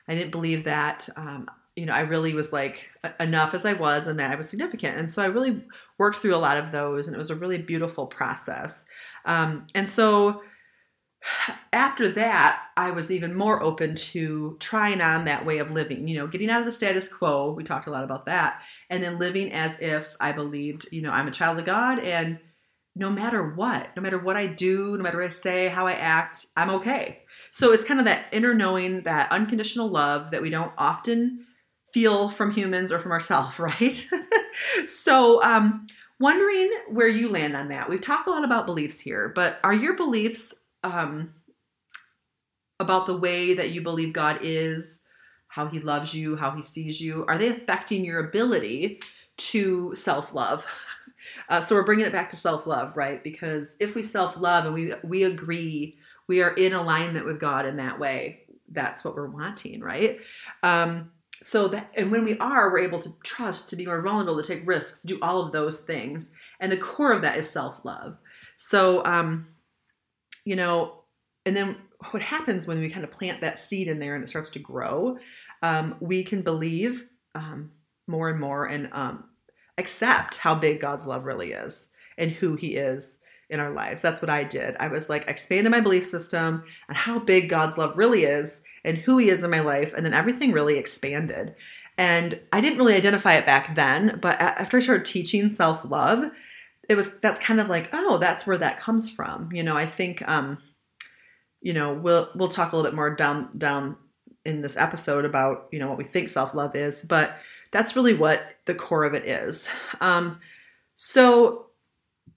i 0.08 0.14
didn't 0.14 0.32
believe 0.32 0.64
that 0.64 1.08
um, 1.16 1.46
you 1.76 1.86
know 1.86 1.94
i 1.94 2.00
really 2.00 2.34
was 2.34 2.52
like 2.52 2.90
enough 3.20 3.54
as 3.54 3.64
i 3.64 3.72
was 3.72 4.06
and 4.06 4.18
that 4.18 4.30
i 4.30 4.34
was 4.34 4.48
significant 4.48 4.98
and 4.98 5.10
so 5.10 5.22
i 5.22 5.26
really 5.26 5.64
worked 5.98 6.18
through 6.18 6.34
a 6.34 6.36
lot 6.36 6.56
of 6.56 6.72
those 6.72 7.06
and 7.06 7.14
it 7.14 7.18
was 7.18 7.30
a 7.30 7.34
really 7.34 7.58
beautiful 7.58 8.06
process 8.06 8.84
um, 9.24 9.66
and 9.74 9.88
so 9.88 10.42
after 11.72 12.08
that, 12.08 12.62
I 12.76 12.90
was 12.90 13.10
even 13.10 13.34
more 13.34 13.62
open 13.62 13.94
to 13.94 14.56
trying 14.60 15.00
on 15.00 15.24
that 15.24 15.46
way 15.46 15.58
of 15.58 15.70
living, 15.70 16.08
you 16.08 16.16
know, 16.16 16.26
getting 16.26 16.50
out 16.50 16.60
of 16.60 16.66
the 16.66 16.72
status 16.72 17.08
quo. 17.08 17.52
We 17.52 17.64
talked 17.64 17.86
a 17.86 17.90
lot 17.90 18.04
about 18.04 18.26
that. 18.26 18.62
And 18.90 19.02
then 19.02 19.18
living 19.18 19.52
as 19.52 19.76
if 19.80 20.16
I 20.20 20.32
believed, 20.32 20.88
you 20.90 21.02
know, 21.02 21.10
I'm 21.10 21.28
a 21.28 21.32
child 21.32 21.58
of 21.58 21.64
God 21.64 22.00
and 22.00 22.38
no 22.94 23.08
matter 23.08 23.54
what, 23.54 23.94
no 23.96 24.02
matter 24.02 24.18
what 24.18 24.36
I 24.36 24.46
do, 24.46 24.96
no 24.96 25.02
matter 25.02 25.18
what 25.18 25.30
I 25.30 25.34
say, 25.34 25.68
how 25.68 25.86
I 25.86 25.94
act, 25.94 26.46
I'm 26.56 26.70
okay. 26.70 27.22
So 27.52 27.70
it's 27.70 27.84
kind 27.84 28.00
of 28.00 28.06
that 28.06 28.24
inner 28.32 28.54
knowing, 28.54 29.02
that 29.02 29.30
unconditional 29.30 29.88
love 29.88 30.30
that 30.30 30.40
we 30.40 30.48
don't 30.48 30.72
often 30.78 31.44
feel 31.92 32.30
from 32.30 32.50
humans 32.50 32.90
or 32.90 32.98
from 32.98 33.12
ourselves, 33.12 33.58
right? 33.60 34.08
so, 34.86 35.42
um, 35.42 35.86
wondering 36.18 36.72
where 36.88 37.08
you 37.08 37.28
land 37.28 37.54
on 37.54 37.68
that. 37.68 37.90
We've 37.90 38.00
talked 38.00 38.26
a 38.26 38.30
lot 38.30 38.44
about 38.44 38.64
beliefs 38.64 39.00
here, 39.00 39.30
but 39.34 39.60
are 39.62 39.74
your 39.74 39.94
beliefs 39.96 40.54
um, 40.82 41.34
about 42.80 43.04
the 43.04 43.16
way 43.16 43.52
that 43.52 43.70
you 43.70 43.82
believe 43.82 44.14
God 44.14 44.38
is, 44.40 45.00
how 45.48 45.66
He 45.66 45.78
loves 45.78 46.14
you, 46.14 46.36
how 46.36 46.52
He 46.52 46.62
sees 46.62 47.02
you? 47.02 47.26
Are 47.28 47.36
they 47.36 47.48
affecting 47.48 48.02
your 48.02 48.26
ability 48.26 49.00
to 49.36 49.94
self 49.94 50.34
love? 50.34 50.66
Uh, 51.48 51.60
so 51.60 51.76
we're 51.76 51.84
bringing 51.84 52.04
it 52.04 52.10
back 52.10 52.28
to 52.28 52.34
self 52.34 52.66
love, 52.66 52.96
right? 52.96 53.22
Because 53.22 53.76
if 53.78 53.94
we 53.94 54.02
self 54.02 54.36
love 54.36 54.64
and 54.64 54.74
we 54.74 54.92
we 55.04 55.22
agree, 55.22 55.96
we 56.28 56.42
are 56.42 56.52
in 56.52 56.72
alignment 56.72 57.26
with 57.26 57.40
God 57.40 57.66
in 57.66 57.76
that 57.76 57.98
way. 57.98 58.40
That's 58.70 59.04
what 59.04 59.14
we're 59.14 59.30
wanting, 59.30 59.80
right? 59.80 60.18
Um, 60.62 61.10
so 61.42 61.68
that 61.68 61.90
and 61.96 62.10
when 62.10 62.24
we 62.24 62.38
are, 62.38 62.70
we're 62.70 62.78
able 62.78 63.00
to 63.00 63.14
trust, 63.24 63.68
to 63.70 63.76
be 63.76 63.86
more 63.86 64.00
vulnerable, 64.00 64.40
to 64.40 64.46
take 64.46 64.66
risks, 64.66 65.02
do 65.02 65.18
all 65.20 65.40
of 65.40 65.52
those 65.52 65.80
things, 65.80 66.32
and 66.60 66.70
the 66.70 66.76
core 66.76 67.12
of 67.12 67.22
that 67.22 67.36
is 67.36 67.50
self 67.50 67.84
love. 67.84 68.16
So 68.56 69.04
um, 69.04 69.46
you 70.44 70.56
know, 70.56 71.02
and 71.44 71.56
then 71.56 71.76
what 72.10 72.22
happens 72.22 72.66
when 72.66 72.80
we 72.80 72.90
kind 72.90 73.04
of 73.04 73.10
plant 73.10 73.40
that 73.40 73.58
seed 73.58 73.88
in 73.88 73.98
there 73.98 74.14
and 74.14 74.24
it 74.24 74.28
starts 74.28 74.50
to 74.50 74.58
grow, 74.58 75.18
um, 75.62 75.96
we 76.00 76.24
can 76.24 76.42
believe 76.42 77.06
um, 77.34 77.70
more 78.06 78.28
and 78.28 78.40
more 78.40 78.66
and 78.66 78.88
um, 78.92 79.24
accept 79.78 80.38
how 80.38 80.54
big 80.54 80.80
God's 80.80 81.06
love 81.06 81.24
really 81.24 81.52
is 81.52 81.88
and 82.18 82.30
who 82.30 82.54
He 82.54 82.76
is 82.76 83.18
in 83.52 83.60
our 83.60 83.70
lives. 83.70 84.02
That's 84.02 84.20
what 84.20 84.30
I 84.30 84.44
did. 84.44 84.76
I 84.80 84.88
was 84.88 85.08
like 85.08 85.28
expanding 85.28 85.70
my 85.70 85.80
belief 85.80 86.04
system 86.04 86.64
and 86.88 86.96
how 86.96 87.18
big 87.18 87.48
God's 87.48 87.78
love 87.78 87.96
really 87.96 88.22
is 88.22 88.62
and 88.84 88.98
who 88.98 89.18
He 89.18 89.28
is 89.28 89.44
in 89.44 89.50
my 89.50 89.60
life, 89.60 89.94
and 89.94 90.04
then 90.04 90.14
everything 90.14 90.50
really 90.50 90.78
expanded. 90.78 91.54
And 91.98 92.40
I 92.52 92.60
didn't 92.60 92.78
really 92.78 92.94
identify 92.94 93.34
it 93.34 93.46
back 93.46 93.76
then, 93.76 94.18
but 94.20 94.40
after 94.40 94.78
I 94.78 94.80
started 94.80 95.04
teaching 95.04 95.50
self 95.50 95.84
love, 95.84 96.30
it 96.88 96.96
was 96.96 97.18
that's 97.20 97.40
kind 97.40 97.60
of 97.60 97.68
like 97.68 97.88
oh 97.92 98.18
that's 98.18 98.46
where 98.46 98.58
that 98.58 98.78
comes 98.78 99.08
from 99.08 99.50
you 99.52 99.62
know 99.62 99.76
i 99.76 99.86
think 99.86 100.26
um 100.28 100.58
you 101.60 101.72
know 101.72 101.94
we'll 101.94 102.30
we'll 102.34 102.48
talk 102.48 102.72
a 102.72 102.76
little 102.76 102.90
bit 102.90 102.96
more 102.96 103.14
down 103.14 103.48
down 103.56 103.96
in 104.44 104.60
this 104.60 104.76
episode 104.76 105.24
about 105.24 105.68
you 105.72 105.78
know 105.78 105.88
what 105.88 105.98
we 105.98 106.04
think 106.04 106.28
self-love 106.28 106.74
is 106.74 107.04
but 107.08 107.36
that's 107.70 107.96
really 107.96 108.14
what 108.14 108.40
the 108.66 108.74
core 108.74 109.04
of 109.04 109.14
it 109.14 109.24
is 109.24 109.68
um 110.00 110.38
so 110.96 111.66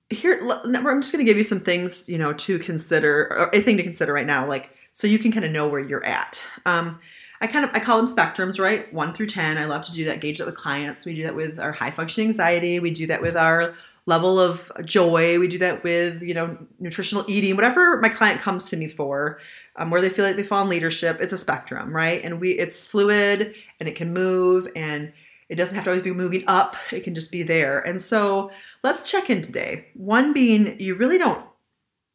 here 0.09 0.39
i'm 0.63 1.01
just 1.01 1.11
going 1.11 1.25
to 1.25 1.29
give 1.29 1.37
you 1.37 1.43
some 1.43 1.59
things 1.59 2.07
you 2.07 2.17
know 2.17 2.33
to 2.33 2.59
consider 2.59 3.27
or 3.31 3.49
a 3.53 3.61
thing 3.61 3.77
to 3.77 3.83
consider 3.83 4.13
right 4.13 4.25
now 4.25 4.47
like 4.47 4.69
so 4.91 5.07
you 5.07 5.19
can 5.19 5.31
kind 5.31 5.45
of 5.45 5.51
know 5.51 5.67
where 5.67 5.81
you're 5.81 6.05
at 6.05 6.43
um 6.65 6.99
I 7.41 7.47
kind 7.47 7.65
of 7.65 7.71
I 7.73 7.79
call 7.79 7.97
them 7.97 8.07
spectrums, 8.07 8.59
right? 8.59 8.91
One 8.93 9.13
through 9.13 9.27
ten. 9.27 9.57
I 9.57 9.65
love 9.65 9.83
to 9.83 9.91
do 9.91 10.05
that, 10.05 10.21
gauge 10.21 10.37
that 10.37 10.47
with 10.47 10.55
clients. 10.55 11.05
We 11.05 11.13
do 11.13 11.23
that 11.23 11.35
with 11.35 11.59
our 11.59 11.73
high 11.73 11.91
functioning 11.91 12.29
anxiety. 12.29 12.79
We 12.79 12.91
do 12.91 13.07
that 13.07 13.21
with 13.21 13.35
our 13.35 13.75
level 14.05 14.39
of 14.39 14.71
joy. 14.83 15.39
We 15.39 15.47
do 15.47 15.57
that 15.59 15.83
with, 15.83 16.21
you 16.21 16.33
know, 16.33 16.57
nutritional 16.79 17.25
eating, 17.27 17.55
whatever 17.55 17.99
my 17.99 18.09
client 18.09 18.39
comes 18.39 18.69
to 18.69 18.77
me 18.77 18.87
for, 18.87 19.39
um, 19.77 19.89
where 19.89 20.01
they 20.01 20.09
feel 20.09 20.25
like 20.25 20.35
they 20.35 20.43
fall 20.43 20.61
in 20.61 20.69
leadership. 20.69 21.17
It's 21.19 21.33
a 21.33 21.37
spectrum, 21.37 21.93
right? 21.95 22.23
And 22.23 22.39
we, 22.39 22.51
it's 22.51 22.85
fluid 22.85 23.55
and 23.79 23.89
it 23.89 23.95
can 23.95 24.13
move 24.13 24.67
and 24.75 25.11
it 25.49 25.55
doesn't 25.55 25.75
have 25.75 25.83
to 25.83 25.91
always 25.91 26.03
be 26.03 26.11
moving 26.11 26.43
up. 26.47 26.75
It 26.91 27.03
can 27.03 27.13
just 27.13 27.31
be 27.31 27.43
there. 27.43 27.79
And 27.79 28.01
so 28.01 28.51
let's 28.83 29.09
check 29.09 29.29
in 29.29 29.41
today. 29.41 29.87
One 29.93 30.33
being 30.33 30.79
you 30.79 30.95
really 30.95 31.17
don't 31.17 31.45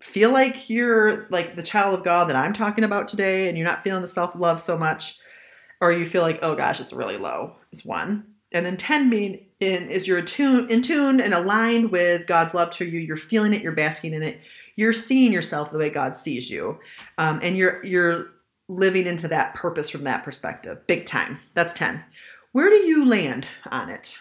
feel 0.01 0.33
like 0.33 0.69
you're 0.69 1.29
like 1.31 1.57
the 1.57 1.63
child 1.63 1.95
of 1.95 2.05
God 2.05 2.29
that 2.29 2.37
I'm 2.37 2.53
talking 2.53 2.85
about 2.85 3.07
today 3.07 3.49
and 3.49 3.57
you're 3.57 3.67
not 3.67 3.85
feeling 3.85 4.03
the 4.03 4.09
self 4.09 4.35
love 4.35 4.61
so 4.61 4.77
much, 4.77 5.19
or 5.81 5.93
you 5.93 6.05
feel 6.05 6.23
like, 6.23 6.41
oh 6.43 6.55
gosh, 6.55 6.81
it's 6.81 6.93
really 6.93 7.17
low, 7.17 7.55
is 7.73 7.85
one. 7.85 8.25
And 8.53 8.67
then 8.67 8.77
10 8.77 9.11
being 9.11 9.47
in 9.61 9.89
is 9.89 10.09
you're 10.09 10.19
attuned, 10.19 10.71
in 10.71 10.83
tune 10.83 11.21
and 11.21 11.33
aligned 11.33 11.93
with 11.93 12.27
God's 12.27 12.55
love 12.55 12.71
to 12.73 12.85
you. 12.85 12.99
You're 12.99 13.17
feeling 13.17 13.55
it, 13.55 13.63
you're 13.63 13.73
basking 13.73 14.13
in 14.13 14.23
it, 14.23 14.41
you're 14.75 14.93
seeing 14.93 15.33
yourself 15.33 15.71
the 15.71 15.79
way 15.79 15.91
God 15.91 16.17
sees 16.17 16.51
you. 16.51 16.81
Um, 17.19 17.39
and 17.43 17.57
you're 17.57 17.85
you're 17.85 18.31
living 18.69 19.07
into 19.07 19.29
that 19.29 19.55
purpose 19.55 19.91
from 19.91 20.05
that 20.05 20.25
perspective. 20.25 20.87
Big 20.87 21.05
time. 21.05 21.39
That's 21.55 21.73
10. 21.73 22.03
Where 22.53 22.69
do 22.69 22.77
you 22.77 23.09
land 23.09 23.47
on 23.71 23.91
it? 23.91 24.19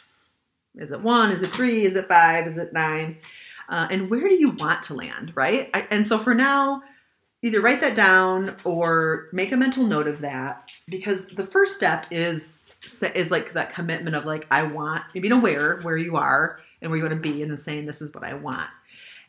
Is 0.75 0.91
it 0.91 1.01
one? 1.01 1.31
Is 1.31 1.41
it 1.41 1.51
three? 1.51 1.83
Is 1.83 1.95
it 1.95 2.07
five? 2.07 2.45
Is 2.47 2.57
it 2.57 2.73
nine? 2.73 3.17
Uh, 3.67 3.87
and 3.91 4.09
where 4.09 4.27
do 4.27 4.35
you 4.35 4.51
want 4.51 4.83
to 4.83 4.93
land, 4.93 5.31
right? 5.35 5.69
I, 5.73 5.87
and 5.91 6.05
so 6.05 6.17
for 6.17 6.33
now, 6.33 6.81
either 7.41 7.61
write 7.61 7.81
that 7.81 7.95
down 7.95 8.55
or 8.63 9.29
make 9.31 9.51
a 9.51 9.57
mental 9.57 9.85
note 9.85 10.07
of 10.07 10.21
that 10.21 10.71
because 10.87 11.27
the 11.27 11.45
first 11.45 11.75
step 11.75 12.05
is 12.11 12.63
is 13.13 13.29
like 13.29 13.53
that 13.53 13.73
commitment 13.73 14.15
of 14.15 14.25
like 14.25 14.47
I 14.51 14.63
want 14.63 15.03
being 15.13 15.31
aware 15.31 15.79
where 15.81 15.97
you 15.97 16.15
are 16.15 16.59
and 16.81 16.89
where 16.89 16.97
you 16.97 17.03
want 17.03 17.21
to 17.21 17.29
be 17.29 17.41
and 17.41 17.51
then 17.51 17.57
saying 17.57 17.85
this 17.85 18.01
is 18.01 18.13
what 18.13 18.23
I 18.23 18.33
want. 18.33 18.69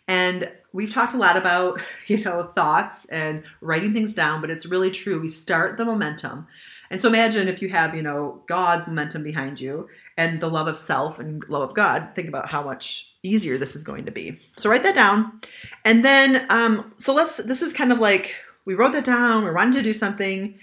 And 0.09 0.51
we've 0.73 0.93
talked 0.93 1.15
a 1.15 1.19
lot 1.19 1.37
about, 1.37 1.81
you 2.07 2.23
know, 2.25 2.51
thoughts 2.55 3.05
and 3.07 3.45
writing 3.61 3.93
things 3.93 4.15
down, 4.15 4.41
but 4.41 4.51
it's 4.51 4.67
really 4.67 4.91
true. 4.91 5.21
We 5.21 5.29
start 5.29 5.77
the 5.77 5.85
momentum. 5.85 6.47
And 6.91 7.01
so 7.01 7.09
imagine 7.09 7.47
if 7.47 7.63
you 7.63 7.69
have, 7.69 7.95
you 7.95 8.03
know, 8.03 8.43
God's 8.47 8.87
momentum 8.87 9.23
behind 9.23 9.61
you 9.61 9.89
and 10.17 10.41
the 10.41 10.51
love 10.51 10.67
of 10.67 10.77
self 10.77 11.19
and 11.19 11.43
love 11.49 11.71
of 11.71 11.75
God, 11.75 12.11
think 12.15 12.29
about 12.29 12.51
how 12.51 12.63
much 12.63 13.15
easier 13.23 13.59
this 13.59 13.77
is 13.77 13.85
going 13.85 14.07
to 14.07 14.11
be. 14.11 14.39
So 14.57 14.69
write 14.69 14.83
that 14.83 14.95
down. 14.95 15.41
And 15.85 16.05
then 16.05 16.47
um 16.51 16.93
so 16.97 17.15
let's 17.15 17.37
this 17.37 17.63
is 17.63 17.73
kind 17.73 17.93
of 17.93 17.99
like 17.99 18.35
we 18.65 18.75
wrote 18.75 18.93
that 18.93 19.05
down, 19.05 19.45
we're 19.45 19.55
wanting 19.55 19.75
to 19.75 19.83
do 19.83 19.93
something 19.93 20.59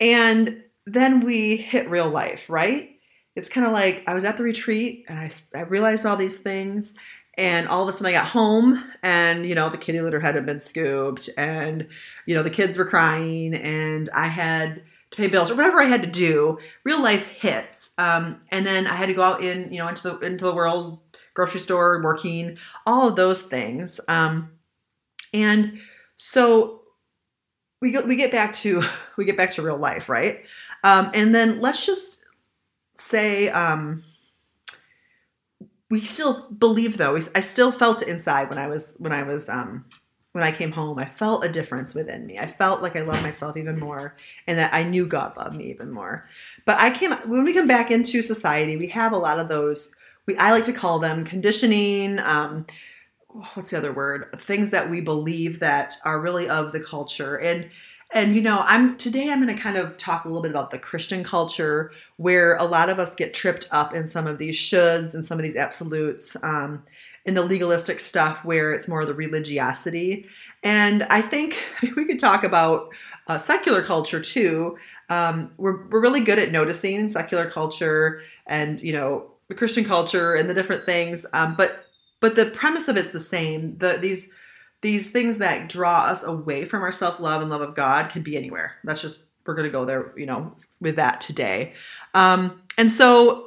and 0.00 0.62
then 0.86 1.20
we 1.20 1.56
hit 1.56 1.90
real 1.90 2.08
life, 2.08 2.48
right? 2.48 2.90
It's 3.34 3.48
kind 3.48 3.66
of 3.66 3.72
like 3.72 4.02
I 4.06 4.14
was 4.14 4.24
at 4.24 4.36
the 4.36 4.42
retreat 4.42 5.04
and 5.08 5.18
I, 5.18 5.30
I 5.54 5.62
realized 5.62 6.06
all 6.06 6.16
these 6.16 6.38
things. 6.38 6.94
And 7.38 7.68
all 7.68 7.82
of 7.82 7.88
a 7.88 7.92
sudden 7.92 8.06
I 8.06 8.12
got 8.12 8.28
home 8.28 8.82
and, 9.02 9.44
you 9.44 9.54
know, 9.54 9.68
the 9.68 9.76
kitty 9.76 10.00
litter 10.00 10.20
hadn't 10.20 10.46
been 10.46 10.58
scooped 10.58 11.28
and, 11.36 11.86
you 12.24 12.34
know, 12.34 12.42
the 12.42 12.48
kids 12.48 12.78
were 12.78 12.86
crying 12.86 13.54
and 13.54 14.08
I 14.14 14.28
had 14.28 14.82
pay 15.10 15.28
bills 15.28 15.50
or 15.50 15.56
whatever 15.56 15.80
I 15.80 15.84
had 15.84 16.02
to 16.02 16.08
do. 16.08 16.58
Real 16.84 17.02
life 17.02 17.28
hits. 17.28 17.90
Um, 17.98 18.42
and 18.50 18.66
then 18.66 18.86
I 18.86 18.94
had 18.94 19.06
to 19.06 19.14
go 19.14 19.22
out 19.22 19.42
in, 19.42 19.72
you 19.72 19.78
know, 19.78 19.88
into 19.88 20.10
the, 20.10 20.18
into 20.20 20.44
the 20.44 20.54
world, 20.54 20.98
grocery 21.34 21.60
store, 21.60 22.02
working, 22.02 22.58
all 22.86 23.08
of 23.08 23.16
those 23.16 23.42
things. 23.42 24.00
Um, 24.08 24.50
and 25.32 25.78
so 26.16 26.82
we 27.80 27.92
go, 27.92 28.04
we 28.04 28.16
get 28.16 28.30
back 28.30 28.52
to, 28.54 28.82
we 29.16 29.24
get 29.24 29.36
back 29.36 29.52
to 29.52 29.62
real 29.62 29.78
life, 29.78 30.08
right? 30.08 30.44
Um, 30.84 31.10
and 31.14 31.34
then 31.34 31.60
let's 31.60 31.84
just 31.84 32.24
say 32.94 33.48
um, 33.48 34.02
we 35.90 36.00
still 36.00 36.48
believe 36.50 36.96
though. 36.96 37.18
I 37.34 37.40
still 37.40 37.72
felt 37.72 38.02
inside 38.02 38.48
when 38.48 38.58
I 38.58 38.66
was 38.66 38.94
when 38.98 39.12
I 39.12 39.22
was 39.22 39.48
um, 39.48 39.84
when 40.36 40.44
I 40.44 40.52
came 40.52 40.70
home. 40.70 40.98
I 40.98 41.06
felt 41.06 41.46
a 41.46 41.48
difference 41.48 41.94
within 41.94 42.26
me. 42.26 42.38
I 42.38 42.46
felt 42.46 42.82
like 42.82 42.94
I 42.94 43.00
loved 43.00 43.22
myself 43.22 43.56
even 43.56 43.80
more, 43.80 44.14
and 44.46 44.58
that 44.58 44.74
I 44.74 44.82
knew 44.82 45.06
God 45.06 45.34
loved 45.34 45.56
me 45.56 45.70
even 45.70 45.90
more. 45.90 46.28
But 46.66 46.78
I 46.78 46.90
came 46.90 47.12
when 47.26 47.42
we 47.42 47.54
come 47.54 47.66
back 47.66 47.90
into 47.90 48.20
society, 48.20 48.76
we 48.76 48.88
have 48.88 49.12
a 49.12 49.16
lot 49.16 49.38
of 49.38 49.48
those. 49.48 49.92
We 50.26 50.36
I 50.36 50.52
like 50.52 50.64
to 50.64 50.74
call 50.74 50.98
them 50.98 51.24
conditioning. 51.24 52.18
Um, 52.18 52.66
what's 53.54 53.70
the 53.70 53.78
other 53.78 53.94
word? 53.94 54.26
Things 54.38 54.68
that 54.70 54.90
we 54.90 55.00
believe 55.00 55.60
that 55.60 55.96
are 56.04 56.20
really 56.20 56.50
of 56.50 56.72
the 56.72 56.80
culture 56.80 57.36
and 57.36 57.70
and 58.12 58.34
you 58.34 58.42
know, 58.42 58.62
I'm 58.64 58.96
today 58.98 59.32
I'm 59.32 59.42
going 59.42 59.56
to 59.56 59.60
kind 59.60 59.78
of 59.78 59.96
talk 59.96 60.24
a 60.24 60.28
little 60.28 60.42
bit 60.42 60.50
about 60.50 60.70
the 60.70 60.78
Christian 60.78 61.24
culture 61.24 61.90
where 62.18 62.56
a 62.56 62.64
lot 62.64 62.90
of 62.90 62.98
us 62.98 63.14
get 63.14 63.32
tripped 63.32 63.66
up 63.70 63.94
in 63.94 64.06
some 64.06 64.26
of 64.26 64.38
these 64.38 64.56
shoulds 64.56 65.14
and 65.14 65.24
some 65.24 65.38
of 65.38 65.42
these 65.42 65.56
absolutes, 65.56 66.36
um, 66.42 66.84
in 67.26 67.34
the 67.34 67.42
legalistic 67.42 68.00
stuff 68.00 68.44
where 68.44 68.72
it's 68.72 68.88
more 68.88 69.00
of 69.00 69.08
the 69.08 69.14
religiosity. 69.14 70.26
And 70.62 71.02
I 71.04 71.20
think 71.20 71.62
we 71.96 72.04
could 72.04 72.18
talk 72.18 72.44
about 72.44 72.94
uh, 73.26 73.38
secular 73.38 73.82
culture 73.82 74.20
too. 74.20 74.78
Um, 75.10 75.50
we're 75.56 75.86
we're 75.88 76.00
really 76.00 76.20
good 76.20 76.38
at 76.38 76.52
noticing 76.52 77.08
secular 77.10 77.50
culture 77.50 78.22
and 78.46 78.80
you 78.80 78.92
know 78.92 79.30
the 79.48 79.54
Christian 79.54 79.84
culture 79.84 80.34
and 80.34 80.48
the 80.48 80.54
different 80.54 80.86
things. 80.86 81.26
Um, 81.32 81.54
but 81.56 81.84
but 82.20 82.36
the 82.36 82.46
premise 82.46 82.88
of 82.88 82.96
it's 82.96 83.10
the 83.10 83.20
same. 83.20 83.76
The 83.78 83.98
these 84.00 84.30
these 84.80 85.10
things 85.10 85.38
that 85.38 85.68
draw 85.68 86.04
us 86.04 86.22
away 86.22 86.64
from 86.64 86.82
our 86.82 86.92
self 86.92 87.18
love 87.18 87.42
and 87.42 87.50
love 87.50 87.60
of 87.60 87.74
God 87.74 88.10
can 88.10 88.22
be 88.22 88.36
anywhere. 88.36 88.76
That's 88.84 89.02
just 89.02 89.24
we're 89.44 89.54
going 89.54 89.66
to 89.66 89.72
go 89.72 89.84
there, 89.84 90.12
you 90.16 90.26
know, 90.26 90.54
with 90.80 90.96
that 90.96 91.20
today. 91.20 91.74
Um, 92.14 92.62
and 92.78 92.90
so 92.90 93.45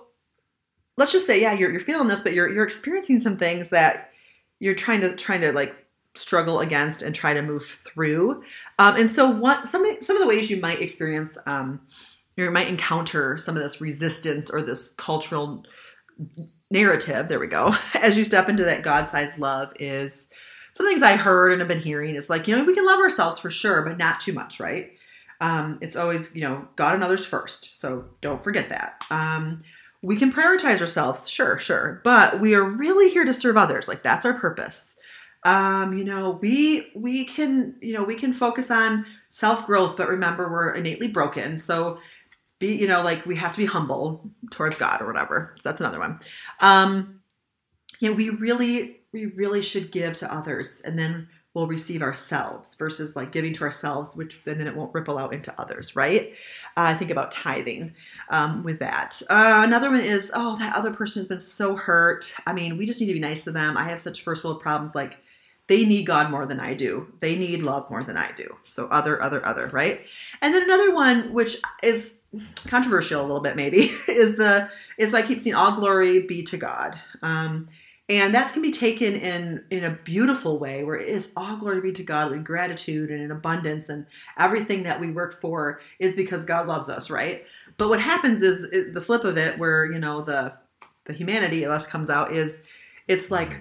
let's 0.99 1.13
just 1.13 1.25
say, 1.25 1.41
yeah, 1.41 1.53
you're 1.53 1.71
you're 1.71 1.79
feeling 1.79 2.07
this, 2.07 2.21
but 2.21 2.33
you're 2.33 2.49
you're 2.49 2.65
experiencing 2.65 3.19
some 3.21 3.37
things 3.37 3.69
that 3.69 4.11
you're 4.59 4.75
trying 4.75 5.01
to 5.01 5.15
trying 5.15 5.41
to 5.41 5.51
like 5.51 5.73
struggle 6.15 6.59
against 6.59 7.01
and 7.01 7.15
try 7.15 7.33
to 7.33 7.41
move 7.41 7.65
through. 7.65 8.43
Um, 8.77 8.95
and 8.97 9.09
so, 9.09 9.29
what 9.29 9.65
some 9.65 9.85
some 10.01 10.15
of 10.17 10.21
the 10.21 10.27
ways 10.27 10.51
you 10.51 10.59
might 10.59 10.81
experience, 10.81 11.37
um, 11.47 11.81
you 12.35 12.51
might 12.51 12.67
encounter 12.67 13.37
some 13.37 13.55
of 13.55 13.63
this 13.63 13.81
resistance 13.81 14.49
or 14.49 14.61
this 14.61 14.93
cultural 14.95 15.63
narrative. 16.69 17.29
There 17.29 17.39
we 17.39 17.47
go. 17.47 17.73
As 17.95 18.17
you 18.17 18.23
step 18.23 18.49
into 18.49 18.65
that 18.65 18.83
God-sized 18.83 19.39
love, 19.39 19.71
is 19.79 20.27
some 20.73 20.85
things 20.85 21.01
I 21.01 21.15
heard 21.15 21.53
and 21.53 21.61
have 21.61 21.67
been 21.69 21.79
hearing 21.79 22.15
is 22.15 22.29
like 22.29 22.47
you 22.47 22.55
know 22.55 22.65
we 22.65 22.75
can 22.75 22.85
love 22.85 22.99
ourselves 22.99 23.39
for 23.39 23.49
sure, 23.49 23.83
but 23.83 23.97
not 23.97 24.19
too 24.19 24.33
much, 24.33 24.59
right? 24.59 24.91
Um, 25.41 25.79
it's 25.81 25.95
always 25.95 26.35
you 26.35 26.41
know 26.41 26.67
God 26.75 26.95
and 26.95 27.03
others 27.03 27.25
first, 27.25 27.79
so 27.79 28.05
don't 28.19 28.43
forget 28.43 28.67
that. 28.67 29.05
Um, 29.09 29.63
we 30.01 30.15
can 30.15 30.31
prioritize 30.31 30.81
ourselves, 30.81 31.29
sure, 31.29 31.59
sure, 31.59 32.01
but 32.03 32.39
we 32.39 32.55
are 32.55 32.63
really 32.63 33.09
here 33.09 33.25
to 33.25 33.33
serve 33.33 33.57
others. 33.57 33.87
Like 33.87 34.03
that's 34.03 34.25
our 34.25 34.33
purpose 34.33 34.95
um, 35.43 35.97
you 35.97 36.03
know, 36.03 36.31
we 36.41 36.91
we 36.95 37.25
can 37.25 37.75
you 37.81 37.93
know 37.93 38.03
we 38.03 38.15
can 38.15 38.33
focus 38.33 38.69
on 38.69 39.05
self 39.29 39.65
growth, 39.65 39.95
but 39.95 40.09
remember 40.09 40.51
we're 40.51 40.71
innately 40.71 41.07
broken. 41.07 41.57
So 41.57 41.99
be 42.59 42.75
you 42.75 42.87
know 42.87 43.01
like 43.03 43.25
we 43.25 43.35
have 43.37 43.53
to 43.53 43.59
be 43.59 43.65
humble 43.65 44.29
towards 44.51 44.75
God 44.75 45.01
or 45.01 45.07
whatever. 45.07 45.55
So 45.57 45.69
that's 45.69 45.79
another 45.79 45.99
one. 45.99 46.19
Um, 46.59 47.21
you 47.99 48.09
know, 48.09 48.15
we 48.15 48.29
really 48.29 48.99
we 49.13 49.27
really 49.27 49.61
should 49.61 49.91
give 49.91 50.17
to 50.17 50.33
others, 50.33 50.81
and 50.81 50.99
then 50.99 51.29
we'll 51.53 51.67
receive 51.67 52.01
ourselves 52.01 52.75
versus 52.75 53.15
like 53.15 53.31
giving 53.31 53.53
to 53.53 53.63
ourselves, 53.63 54.15
which 54.15 54.39
and 54.45 54.59
then 54.59 54.67
it 54.67 54.75
won't 54.75 54.93
ripple 54.93 55.17
out 55.17 55.33
into 55.33 55.53
others, 55.59 55.95
right? 55.95 56.31
Uh, 56.77 56.89
I 56.89 56.93
think 56.93 57.11
about 57.11 57.31
tithing 57.31 57.93
um, 58.29 58.63
with 58.63 58.79
that. 58.79 59.21
Uh, 59.29 59.61
another 59.65 59.89
one 59.89 60.01
is, 60.01 60.31
oh, 60.33 60.57
that 60.59 60.75
other 60.75 60.93
person 60.93 61.19
has 61.19 61.27
been 61.27 61.39
so 61.39 61.75
hurt. 61.75 62.33
I 62.45 62.53
mean, 62.53 62.77
we 62.77 62.85
just 62.85 62.99
need 62.99 63.07
to 63.07 63.13
be 63.13 63.19
nice 63.19 63.43
to 63.45 63.51
them. 63.51 63.77
I 63.77 63.85
have 63.85 63.99
such 63.99 64.21
first 64.21 64.43
world 64.43 64.61
problems 64.61 64.93
like 64.93 65.17
they 65.67 65.85
need 65.85 66.05
God 66.05 66.31
more 66.31 66.45
than 66.45 66.59
I 66.59 66.73
do. 66.73 67.13
They 67.19 67.35
need 67.35 67.61
love 67.61 67.89
more 67.89 68.03
than 68.03 68.17
I 68.17 68.31
do. 68.35 68.57
So 68.63 68.87
other, 68.87 69.21
other, 69.21 69.43
other, 69.45 69.67
right? 69.67 70.01
And 70.41 70.53
then 70.53 70.63
another 70.63 70.93
one, 70.93 71.33
which 71.33 71.57
is 71.83 72.17
controversial 72.67 73.21
a 73.21 73.23
little 73.23 73.39
bit, 73.39 73.55
maybe, 73.55 73.81
is 74.07 74.35
the 74.35 74.69
is 74.97 75.13
why 75.13 75.19
I 75.19 75.21
keep 75.23 75.39
seeing 75.39 75.55
all 75.55 75.73
glory 75.79 76.21
be 76.21 76.43
to 76.43 76.57
God. 76.57 76.99
Um, 77.21 77.69
and 78.09 78.33
that 78.33 78.51
can 78.51 78.63
be 78.63 78.71
taken 78.71 79.15
in 79.15 79.63
in 79.69 79.85
a 79.85 79.91
beautiful 79.91 80.57
way, 80.57 80.83
where 80.83 80.95
it 80.95 81.07
is 81.07 81.29
all 81.37 81.55
glory 81.57 81.79
be 81.79 81.91
to 81.93 82.03
God 82.03 82.31
with 82.31 82.43
gratitude 82.43 83.11
and 83.11 83.21
in 83.21 83.31
abundance, 83.31 83.87
and 83.87 84.05
everything 84.37 84.83
that 84.83 84.99
we 84.99 85.11
work 85.11 85.39
for 85.39 85.79
is 85.99 86.15
because 86.15 86.43
God 86.43 86.67
loves 86.67 86.89
us, 86.89 87.09
right? 87.09 87.45
But 87.77 87.89
what 87.89 88.01
happens 88.01 88.41
is 88.41 88.93
the 88.93 89.01
flip 89.01 89.23
of 89.23 89.37
it, 89.37 89.59
where 89.59 89.85
you 89.85 89.99
know 89.99 90.21
the 90.21 90.53
the 91.05 91.13
humanity 91.13 91.63
of 91.63 91.71
us 91.71 91.85
comes 91.85 92.09
out, 92.09 92.31
is 92.33 92.63
it's 93.07 93.29
like 93.29 93.57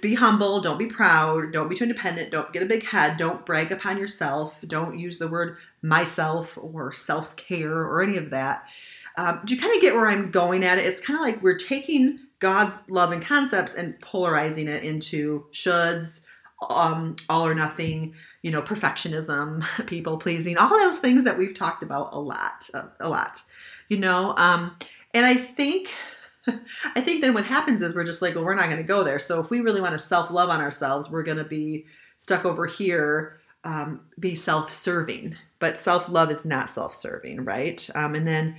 be 0.00 0.14
humble, 0.14 0.60
don't 0.60 0.78
be 0.78 0.86
proud, 0.86 1.52
don't 1.52 1.68
be 1.68 1.76
too 1.76 1.84
independent, 1.84 2.30
don't 2.30 2.52
get 2.52 2.62
a 2.62 2.66
big 2.66 2.84
head, 2.84 3.16
don't 3.16 3.44
brag 3.44 3.70
upon 3.72 3.98
yourself, 3.98 4.60
don't 4.66 4.98
use 4.98 5.18
the 5.18 5.28
word 5.28 5.56
myself 5.82 6.56
or 6.60 6.92
self 6.92 7.34
care 7.36 7.82
or 7.82 8.00
any 8.00 8.16
of 8.16 8.30
that. 8.30 8.68
Um, 9.16 9.40
do 9.44 9.54
you 9.54 9.60
kind 9.60 9.74
of 9.74 9.82
get 9.82 9.94
where 9.94 10.06
I'm 10.06 10.30
going 10.30 10.62
at 10.62 10.78
it? 10.78 10.86
It's 10.86 11.00
kind 11.00 11.18
of 11.18 11.24
like 11.24 11.42
we're 11.42 11.58
taking 11.58 12.20
God's 12.40 12.78
love 12.88 13.12
and 13.12 13.22
concepts 13.22 13.74
and 13.74 13.98
polarizing 14.00 14.68
it 14.68 14.84
into 14.84 15.46
shoulds, 15.52 16.24
um, 16.70 17.16
all 17.28 17.46
or 17.46 17.54
nothing, 17.54 18.14
you 18.42 18.50
know, 18.50 18.62
perfectionism, 18.62 19.64
people 19.86 20.18
pleasing, 20.18 20.56
all 20.56 20.70
those 20.70 20.98
things 20.98 21.24
that 21.24 21.38
we've 21.38 21.54
talked 21.54 21.82
about 21.82 22.10
a 22.12 22.20
lot, 22.20 22.68
a, 22.74 22.88
a 23.00 23.08
lot, 23.08 23.42
you 23.88 23.98
know. 23.98 24.34
Um, 24.36 24.76
and 25.14 25.26
I 25.26 25.34
think 25.34 25.92
I 26.94 27.00
think 27.00 27.22
then 27.22 27.34
what 27.34 27.44
happens 27.44 27.82
is 27.82 27.94
we're 27.94 28.04
just 28.04 28.22
like, 28.22 28.34
well, 28.34 28.44
we're 28.44 28.54
not 28.54 28.66
going 28.66 28.78
to 28.78 28.82
go 28.82 29.04
there. 29.04 29.18
So 29.18 29.40
if 29.40 29.50
we 29.50 29.60
really 29.60 29.80
want 29.80 29.94
to 29.94 29.98
self 29.98 30.30
love 30.30 30.50
on 30.50 30.60
ourselves, 30.60 31.10
we're 31.10 31.22
going 31.22 31.38
to 31.38 31.44
be 31.44 31.86
stuck 32.16 32.44
over 32.44 32.66
here, 32.66 33.40
um, 33.64 34.00
be 34.18 34.34
self 34.34 34.72
serving. 34.72 35.36
But 35.58 35.78
self 35.78 36.08
love 36.08 36.30
is 36.30 36.44
not 36.44 36.70
self 36.70 36.94
serving, 36.94 37.44
right? 37.44 37.86
Um, 37.94 38.14
and 38.14 38.26
then 38.26 38.56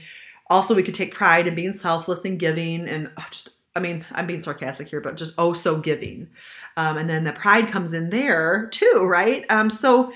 also 0.50 0.76
we 0.76 0.84
could 0.84 0.94
take 0.94 1.14
pride 1.14 1.48
in 1.48 1.56
being 1.56 1.74
selfless 1.74 2.26
and 2.26 2.40
giving 2.40 2.88
and 2.88 3.12
oh, 3.18 3.26
just, 3.32 3.50
I 3.76 3.80
mean, 3.80 4.06
I'm 4.12 4.28
being 4.28 4.40
sarcastic 4.40 4.88
here, 4.90 5.02
but 5.02 5.18
just 5.18 5.34
oh 5.38 5.54
so 5.54 5.78
giving. 5.78 6.30
Um, 6.78 6.98
and 6.98 7.10
then 7.10 7.24
the 7.24 7.34
pride 7.34 7.70
comes 7.70 7.94
in 7.94 8.10
there 8.10 8.68
too, 8.68 9.06
right? 9.08 9.46
Um, 9.50 9.70
so 9.70 10.12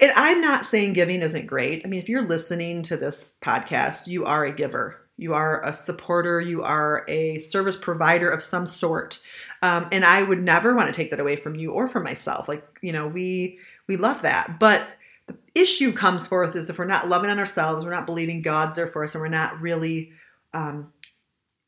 I'm 0.00 0.40
not 0.40 0.64
saying 0.64 0.92
giving 0.92 1.22
isn't 1.22 1.46
great. 1.46 1.82
I 1.84 1.88
mean, 1.88 2.00
if 2.00 2.08
you're 2.08 2.26
listening 2.26 2.82
to 2.84 2.96
this 2.96 3.34
podcast, 3.42 4.06
you 4.06 4.24
are 4.24 4.44
a 4.44 4.52
giver 4.52 5.08
you 5.18 5.34
are 5.34 5.62
a 5.64 5.72
supporter, 5.72 6.40
you 6.40 6.62
are 6.62 7.04
a 7.08 7.40
service 7.40 7.76
provider 7.76 8.30
of 8.30 8.42
some 8.42 8.64
sort. 8.64 9.18
Um, 9.62 9.88
and 9.90 10.04
I 10.04 10.22
would 10.22 10.40
never 10.40 10.74
want 10.74 10.86
to 10.86 10.94
take 10.94 11.10
that 11.10 11.20
away 11.20 11.34
from 11.34 11.56
you 11.56 11.72
or 11.72 11.88
from 11.88 12.04
myself. 12.04 12.48
Like, 12.48 12.64
you 12.80 12.92
know, 12.92 13.06
we 13.06 13.58
we 13.88 13.96
love 13.96 14.22
that. 14.22 14.60
But 14.60 14.86
the 15.26 15.36
issue 15.56 15.92
comes 15.92 16.26
forth 16.26 16.54
is 16.54 16.70
if 16.70 16.78
we're 16.78 16.84
not 16.84 17.08
loving 17.08 17.30
on 17.30 17.40
ourselves, 17.40 17.84
we're 17.84 17.92
not 17.92 18.06
believing 18.06 18.42
God's 18.42 18.76
there 18.76 18.86
for 18.86 19.02
us, 19.02 19.14
and 19.14 19.20
we're 19.20 19.28
not 19.28 19.60
really 19.60 20.12
um, 20.54 20.92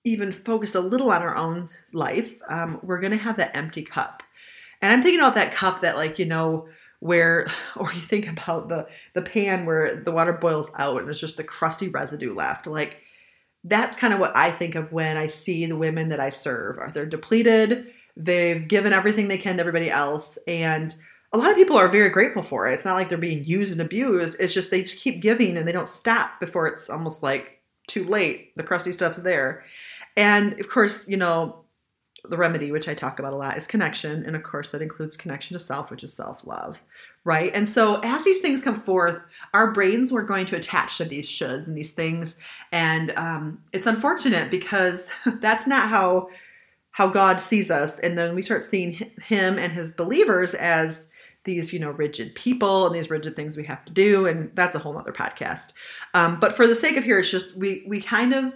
even 0.05 0.33
focused 0.33 0.75
a 0.75 0.81
little 0.81 1.11
on 1.11 1.23
our 1.23 1.37
own 1.37 1.69
life, 1.93 2.41
um, 2.49 2.81
we're 2.83 3.01
going 3.01 3.13
to 3.13 3.19
have 3.19 3.37
that 3.37 3.57
empty 3.57 3.83
cup. 3.83 4.23
And 4.81 4.93
I'm 4.93 5.03
thinking 5.03 5.21
about 5.21 5.35
that 5.35 5.53
cup 5.53 5.83
that, 5.83 5.97
like, 5.97 6.19
you 6.19 6.27
know, 6.27 6.69
where, 7.01 7.49
or 7.77 7.93
you 7.93 8.01
think 8.01 8.29
about 8.29 8.69
the 8.69 8.89
the 9.15 9.23
pan 9.23 9.67
where 9.67 9.97
the 9.97 10.13
water 10.13 10.33
boils 10.33 10.71
out 10.77 10.99
and 10.99 11.07
there's 11.07 11.21
just 11.21 11.37
the 11.37 11.45
crusty 11.45 11.89
residue 11.89 12.35
left. 12.35 12.67
Like, 12.67 12.99
that's 13.65 13.97
kind 13.97 14.15
of 14.15 14.21
what 14.21 14.35
I 14.37 14.51
think 14.51 14.75
of 14.75 14.93
when 14.93 15.17
I 15.17 15.27
see 15.27 15.67
the 15.67 15.77
women 15.77 16.09
that 16.11 16.21
I 16.21 16.31
serve. 16.31 16.79
Are 16.79 16.91
they're 16.91 17.07
depleted, 17.07 17.93
they've 18.17 18.67
given 18.67 18.93
everything 18.93 19.29
they 19.29 19.39
can 19.39 19.57
to 19.57 19.61
everybody 19.61 19.91
else, 19.91 20.39
and 20.47 20.95
a 21.33 21.39
lot 21.39 21.51
of 21.51 21.57
people 21.57 21.77
are 21.77 21.89
very 21.89 22.09
grateful 22.09 22.43
for 22.43 22.69
it. 22.69 22.75
It's 22.75 22.85
not 22.85 22.97
like 22.97 23.09
they're 23.09 23.19
being 23.19 23.45
used 23.45 23.73
and 23.73 23.81
abused. 23.81 24.37
It's 24.41 24.55
just 24.55 24.71
they 24.71 24.83
just 24.83 25.01
keep 25.01 25.23
giving 25.23 25.57
and 25.57 25.67
they 25.67 25.73
don't 25.73 25.89
stop 25.89 26.41
before 26.41 26.67
it's 26.67 26.91
almost 26.91 27.23
like 27.23 27.61
too 27.87 28.05
late. 28.05 28.57
The 28.57 28.65
crusty 28.65 28.93
stuff's 28.93 29.19
there. 29.19 29.63
And 30.17 30.59
of 30.61 30.69
course, 30.69 31.09
you 31.09 31.17
know, 31.17 31.65
the 32.25 32.37
remedy, 32.37 32.71
which 32.71 32.89
I 32.89 32.95
talk 32.95 33.19
about 33.19 33.33
a 33.33 33.37
lot, 33.37 33.57
is 33.57 33.67
connection. 33.67 34.25
And 34.27 34.37
of 34.37 34.43
course, 34.43 34.71
that 34.71 34.83
includes 34.83 35.17
connection 35.17 35.55
to 35.55 35.59
self, 35.59 35.91
which 35.91 36.05
is 36.05 36.13
self 36.13 36.47
love 36.47 36.83
right? 37.25 37.55
And 37.55 37.69
so 37.69 38.01
as 38.03 38.25
these 38.25 38.41
things 38.41 38.63
come 38.63 38.75
forth, 38.75 39.21
our 39.53 39.73
brains 39.73 40.13
were 40.13 40.23
going 40.23 40.47
to 40.47 40.57
attach 40.57 40.99
to 40.99 41.05
these 41.05 41.29
shoulds 41.29 41.67
and 41.67 41.77
these 41.77 41.93
things, 41.93 42.37
and 42.73 43.13
um, 43.17 43.63
it's 43.73 43.87
unfortunate 43.87 44.51
because 44.51 45.11
that's 45.41 45.67
not 45.67 45.89
how 45.89 46.29
how 46.93 47.07
God 47.07 47.41
sees 47.41 47.71
us. 47.71 47.99
And 48.01 48.19
then 48.19 48.35
we 48.35 48.43
start 48.43 48.63
seeing 48.63 48.93
Him 49.23 49.59
and 49.59 49.73
His 49.73 49.93
believers 49.93 50.55
as 50.55 51.09
these, 51.45 51.73
you 51.73 51.79
know, 51.79 51.91
rigid 51.91 52.35
people 52.35 52.87
and 52.87 52.95
these 52.95 53.11
rigid 53.11 53.37
things 53.37 53.57
we 53.57 53.65
have 53.65 53.85
to 53.85 53.93
do, 53.93 54.27
and 54.27 54.51
that's 54.55 54.75
a 54.75 54.79
whole 54.79 54.99
other 54.99 55.13
podcast. 55.13 55.73
Um, 56.15 56.41
but 56.41 56.57
for 56.57 56.67
the 56.67 56.75
sake 56.75 56.97
of 56.97 57.05
here, 57.05 57.19
it's 57.19 57.31
just 57.31 57.57
we 57.57 57.85
we 57.87 58.01
kind 58.01 58.33
of 58.33 58.55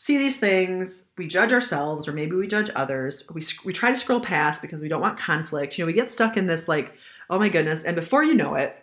see 0.00 0.16
these 0.16 0.38
things, 0.38 1.06
we 1.18 1.26
judge 1.26 1.52
ourselves, 1.52 2.06
or 2.06 2.12
maybe 2.12 2.36
we 2.36 2.46
judge 2.46 2.70
others. 2.76 3.24
We 3.34 3.42
we 3.64 3.72
try 3.72 3.90
to 3.90 3.96
scroll 3.96 4.20
past 4.20 4.62
because 4.62 4.80
we 4.80 4.88
don't 4.88 5.00
want 5.00 5.18
conflict. 5.18 5.76
You 5.76 5.84
know, 5.84 5.86
we 5.88 5.92
get 5.92 6.10
stuck 6.10 6.36
in 6.36 6.46
this 6.46 6.68
like 6.68 6.94
Oh 7.30 7.38
my 7.38 7.48
goodness. 7.48 7.82
And 7.82 7.94
before 7.94 8.24
you 8.24 8.34
know 8.34 8.54
it, 8.54 8.76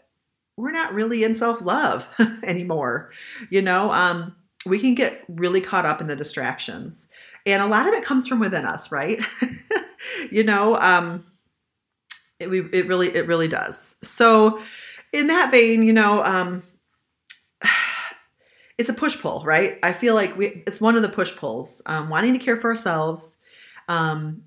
we're 0.58 0.72
not 0.72 0.94
really 0.94 1.24
in 1.24 1.36
self 1.36 1.62
love 1.62 2.08
anymore. 2.44 3.12
You 3.50 3.62
know, 3.62 3.92
um, 3.92 4.36
we 4.66 4.80
can 4.80 4.96
get 4.96 5.24
really 5.28 5.62
caught 5.62 5.86
up 5.86 6.02
in 6.02 6.08
the 6.08 6.16
distractions. 6.16 7.08
And 7.46 7.62
a 7.62 7.68
lot 7.68 7.88
of 7.88 7.94
it 7.94 8.04
comes 8.04 8.28
from 8.28 8.40
within 8.40 8.66
us, 8.66 8.92
right? 8.92 9.24
you 10.32 10.44
know, 10.44 10.76
um, 10.78 11.26
it, 12.40 12.50
we, 12.50 12.62
it 12.72 12.88
really, 12.88 13.16
it 13.16 13.28
really 13.28 13.48
does. 13.48 13.96
So, 14.04 14.60
in 15.14 15.28
that 15.28 15.52
vein, 15.52 15.84
you 15.84 15.94
know, 15.94 16.24
um, 16.24 16.64
it's 18.78 18.90
a 18.90 18.94
push 18.94 19.20
pull, 19.22 19.44
right? 19.46 19.80
I 19.84 19.94
feel 19.94 20.16
like 20.16 20.38
we, 20.38 20.64
it's 20.68 20.82
one 20.82 20.96
of 20.96 21.02
the 21.02 21.10
push 21.10 21.36
pulls, 21.36 21.82
um, 21.86 22.10
wanting 22.10 22.34
to 22.34 22.40
care 22.40 22.58
for 22.58 22.70
ourselves, 22.70 23.38
um, 23.88 24.44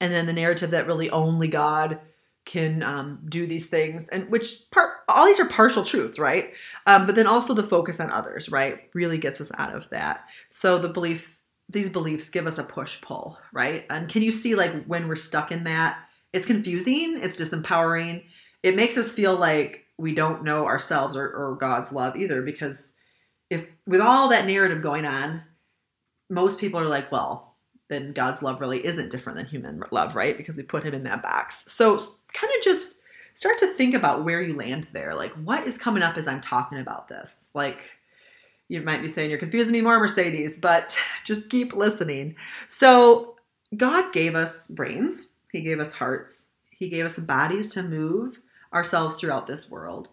and 0.00 0.12
then 0.12 0.26
the 0.26 0.32
narrative 0.32 0.70
that 0.70 0.86
really 0.86 1.10
only 1.10 1.48
God 1.48 2.00
can 2.48 2.82
um, 2.82 3.20
do 3.28 3.46
these 3.46 3.66
things 3.66 4.08
and 4.08 4.30
which 4.30 4.70
part 4.70 4.92
all 5.06 5.26
these 5.26 5.38
are 5.38 5.44
partial 5.44 5.84
truths 5.84 6.18
right? 6.18 6.54
Um, 6.86 7.04
but 7.04 7.14
then 7.14 7.26
also 7.26 7.52
the 7.52 7.62
focus 7.62 8.00
on 8.00 8.10
others 8.10 8.48
right? 8.48 8.88
Really 8.94 9.18
gets 9.18 9.38
us 9.42 9.52
out 9.58 9.74
of 9.74 9.90
that. 9.90 10.24
So 10.48 10.78
the 10.78 10.88
belief 10.88 11.38
these 11.68 11.90
beliefs 11.90 12.30
give 12.30 12.46
us 12.46 12.56
a 12.56 12.64
push 12.64 13.02
pull 13.02 13.38
right? 13.52 13.84
And 13.90 14.08
can 14.08 14.22
you 14.22 14.32
see 14.32 14.54
like 14.54 14.86
when 14.86 15.08
we're 15.08 15.16
stuck 15.16 15.52
in 15.52 15.64
that? 15.64 15.98
It's 16.32 16.46
confusing 16.46 17.18
it's 17.20 17.38
disempowering. 17.38 18.24
It 18.62 18.74
makes 18.74 18.96
us 18.96 19.12
feel 19.12 19.36
like 19.36 19.84
we 19.98 20.14
don't 20.14 20.42
know 20.42 20.64
ourselves 20.64 21.16
or, 21.16 21.28
or 21.28 21.56
god's 21.56 21.92
love 21.92 22.16
either 22.16 22.40
because 22.40 22.94
if 23.50 23.70
with 23.86 24.00
all 24.00 24.28
that 24.28 24.46
narrative 24.46 24.82
going 24.82 25.04
on 25.04 25.42
most 26.30 26.58
people 26.60 26.78
are 26.78 26.86
like 26.86 27.10
well 27.10 27.48
then 27.88 28.12
God's 28.12 28.42
love 28.42 28.60
really 28.60 28.84
isn't 28.84 29.10
different 29.10 29.38
than 29.38 29.46
human 29.46 29.82
love, 29.90 30.14
right? 30.14 30.36
Because 30.36 30.56
we 30.56 30.62
put 30.62 30.84
him 30.84 30.94
in 30.94 31.04
that 31.04 31.22
box. 31.22 31.64
So 31.68 31.98
kind 32.32 32.52
of 32.56 32.62
just 32.62 32.96
start 33.34 33.58
to 33.58 33.66
think 33.66 33.94
about 33.94 34.24
where 34.24 34.42
you 34.42 34.54
land 34.54 34.88
there. 34.92 35.14
Like, 35.14 35.32
what 35.32 35.66
is 35.66 35.78
coming 35.78 36.02
up 36.02 36.16
as 36.16 36.26
I'm 36.26 36.40
talking 36.40 36.78
about 36.78 37.08
this? 37.08 37.50
Like, 37.54 37.92
you 38.68 38.82
might 38.82 39.00
be 39.00 39.08
saying 39.08 39.30
you're 39.30 39.38
confusing 39.38 39.72
me 39.72 39.80
more, 39.80 39.98
Mercedes, 39.98 40.58
but 40.58 40.98
just 41.24 41.48
keep 41.48 41.74
listening. 41.74 42.36
So, 42.68 43.36
God 43.76 44.12
gave 44.12 44.34
us 44.34 44.66
brains, 44.68 45.28
He 45.52 45.62
gave 45.62 45.80
us 45.80 45.94
hearts, 45.94 46.48
He 46.70 46.88
gave 46.88 47.04
us 47.04 47.18
bodies 47.18 47.70
to 47.70 47.82
move 47.82 48.40
ourselves 48.72 49.16
throughout 49.16 49.46
this 49.46 49.70
world, 49.70 50.08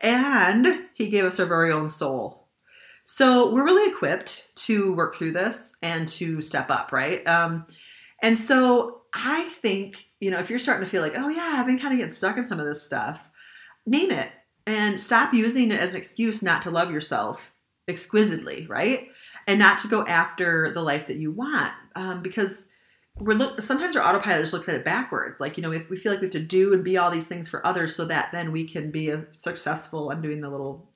and 0.00 0.84
He 0.94 1.08
gave 1.08 1.24
us 1.24 1.40
our 1.40 1.46
very 1.46 1.72
own 1.72 1.90
soul. 1.90 2.45
So, 3.08 3.50
we're 3.52 3.64
really 3.64 3.90
equipped 3.90 4.48
to 4.66 4.92
work 4.94 5.16
through 5.16 5.32
this 5.32 5.74
and 5.80 6.06
to 6.08 6.42
step 6.42 6.70
up, 6.70 6.92
right? 6.92 7.26
Um, 7.26 7.66
and 8.22 8.36
so, 8.36 9.02
I 9.14 9.44
think, 9.44 10.10
you 10.20 10.30
know, 10.30 10.38
if 10.38 10.50
you're 10.50 10.58
starting 10.58 10.84
to 10.84 10.90
feel 10.90 11.02
like, 11.02 11.14
oh, 11.16 11.28
yeah, 11.28 11.54
I've 11.56 11.66
been 11.66 11.78
kind 11.78 11.94
of 11.94 11.98
getting 11.98 12.12
stuck 12.12 12.36
in 12.36 12.44
some 12.44 12.60
of 12.60 12.66
this 12.66 12.82
stuff, 12.82 13.26
name 13.86 14.10
it 14.10 14.28
and 14.66 15.00
stop 15.00 15.32
using 15.32 15.70
it 15.70 15.80
as 15.80 15.90
an 15.90 15.96
excuse 15.96 16.42
not 16.42 16.62
to 16.62 16.70
love 16.70 16.90
yourself 16.90 17.54
exquisitely, 17.88 18.66
right? 18.66 19.08
And 19.46 19.58
not 19.58 19.78
to 19.80 19.88
go 19.88 20.04
after 20.06 20.72
the 20.72 20.82
life 20.82 21.06
that 21.06 21.18
you 21.18 21.30
want. 21.30 21.72
Um, 21.94 22.20
because 22.20 22.66
we're 23.18 23.34
look 23.34 23.62
sometimes 23.62 23.96
our 23.96 24.06
autopilot 24.06 24.42
just 24.42 24.52
looks 24.52 24.68
at 24.68 24.74
it 24.74 24.84
backwards. 24.84 25.40
Like, 25.40 25.56
you 25.56 25.62
know, 25.62 25.72
if 25.72 25.88
we 25.88 25.96
feel 25.96 26.12
like 26.12 26.20
we 26.20 26.26
have 26.26 26.32
to 26.32 26.40
do 26.40 26.74
and 26.74 26.82
be 26.84 26.98
all 26.98 27.10
these 27.10 27.28
things 27.28 27.48
for 27.48 27.64
others 27.64 27.94
so 27.94 28.04
that 28.06 28.30
then 28.32 28.50
we 28.50 28.64
can 28.64 28.90
be 28.90 29.10
a 29.10 29.24
successful, 29.30 30.10
I'm 30.10 30.20
doing 30.20 30.40
the 30.40 30.50
little 30.50 30.90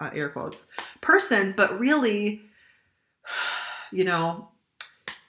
uh, 0.00 0.10
air 0.14 0.28
quotes, 0.28 0.66
person, 1.00 1.54
but 1.56 1.78
really, 1.78 2.42
you 3.92 4.04
know, 4.04 4.48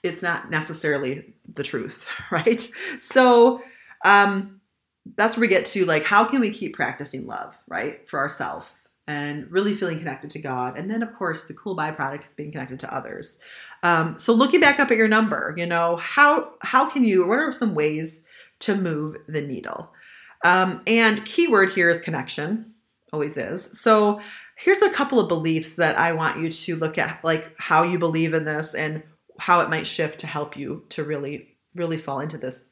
it's 0.02 0.22
not 0.22 0.50
necessarily 0.50 1.34
the 1.52 1.62
truth, 1.62 2.06
right? 2.30 2.68
So, 3.00 3.62
um, 4.04 4.60
that's 5.16 5.36
where 5.36 5.42
we 5.42 5.48
get 5.48 5.64
to 5.66 5.84
like, 5.84 6.04
how 6.04 6.24
can 6.24 6.40
we 6.40 6.50
keep 6.50 6.74
practicing 6.74 7.26
love, 7.26 7.56
right, 7.66 8.08
for 8.08 8.18
ourselves? 8.18 8.66
and 9.08 9.50
really 9.50 9.74
feeling 9.74 9.98
connected 9.98 10.30
to 10.30 10.38
God. 10.38 10.78
And 10.78 10.90
then, 10.90 11.02
of 11.02 11.14
course, 11.14 11.44
the 11.44 11.54
cool 11.54 11.76
byproduct 11.76 12.24
is 12.24 12.32
being 12.32 12.52
connected 12.52 12.78
to 12.80 12.94
others. 12.94 13.38
Um, 13.82 14.18
so, 14.18 14.32
looking 14.32 14.60
back 14.60 14.78
up 14.78 14.90
at 14.90 14.96
your 14.96 15.08
number, 15.08 15.54
you 15.56 15.66
know 15.66 15.96
how 15.96 16.52
how 16.60 16.88
can 16.88 17.04
you? 17.04 17.26
What 17.26 17.38
are 17.38 17.52
some 17.52 17.74
ways 17.74 18.24
to 18.60 18.76
move 18.76 19.16
the 19.26 19.42
needle? 19.42 19.92
Um, 20.44 20.82
and 20.86 21.24
keyword 21.24 21.72
here 21.72 21.90
is 21.90 22.00
connection, 22.00 22.74
always 23.12 23.36
is. 23.36 23.70
So, 23.72 24.20
here's 24.62 24.82
a 24.82 24.90
couple 24.90 25.18
of 25.18 25.28
beliefs 25.28 25.74
that 25.74 25.98
I 25.98 26.12
want 26.12 26.40
you 26.40 26.48
to 26.48 26.76
look 26.76 26.96
at, 26.96 27.22
like 27.24 27.52
how 27.58 27.82
you 27.82 27.98
believe 27.98 28.32
in 28.32 28.44
this 28.44 28.74
and 28.74 29.02
how 29.38 29.60
it 29.60 29.68
might 29.68 29.86
shift 29.86 30.20
to 30.20 30.26
help 30.26 30.56
you 30.56 30.84
to 30.90 31.02
really 31.04 31.48
really 31.74 31.96
fall 31.96 32.20
into 32.20 32.36
this 32.36 32.64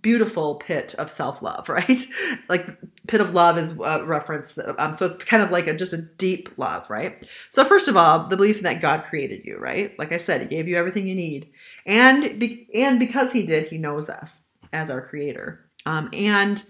beautiful 0.00 0.54
pit 0.54 0.94
of 0.98 1.10
self-love 1.10 1.68
right? 1.68 2.00
Like 2.48 2.66
pit 3.06 3.20
of 3.20 3.34
love 3.34 3.58
is 3.58 3.78
a 3.78 4.04
reference 4.04 4.58
um, 4.78 4.92
so 4.94 5.06
it's 5.06 5.22
kind 5.24 5.42
of 5.42 5.50
like 5.50 5.66
a, 5.66 5.74
just 5.74 5.92
a 5.92 5.98
deep 5.98 6.48
love 6.56 6.88
right? 6.88 7.26
So 7.50 7.64
first 7.64 7.86
of 7.86 7.96
all 7.96 8.26
the 8.26 8.36
belief 8.36 8.62
that 8.62 8.80
god 8.80 9.04
created 9.04 9.44
you 9.44 9.58
right? 9.58 9.96
Like 9.98 10.12
i 10.12 10.16
said 10.16 10.40
he 10.40 10.46
gave 10.46 10.66
you 10.66 10.76
everything 10.76 11.06
you 11.06 11.14
need. 11.14 11.50
And 11.84 12.40
be, 12.40 12.68
and 12.74 12.98
because 12.98 13.32
he 13.32 13.44
did 13.44 13.68
he 13.68 13.78
knows 13.78 14.08
us 14.08 14.40
as 14.72 14.90
our 14.90 15.06
creator. 15.06 15.66
Um, 15.84 16.08
and 16.12 16.64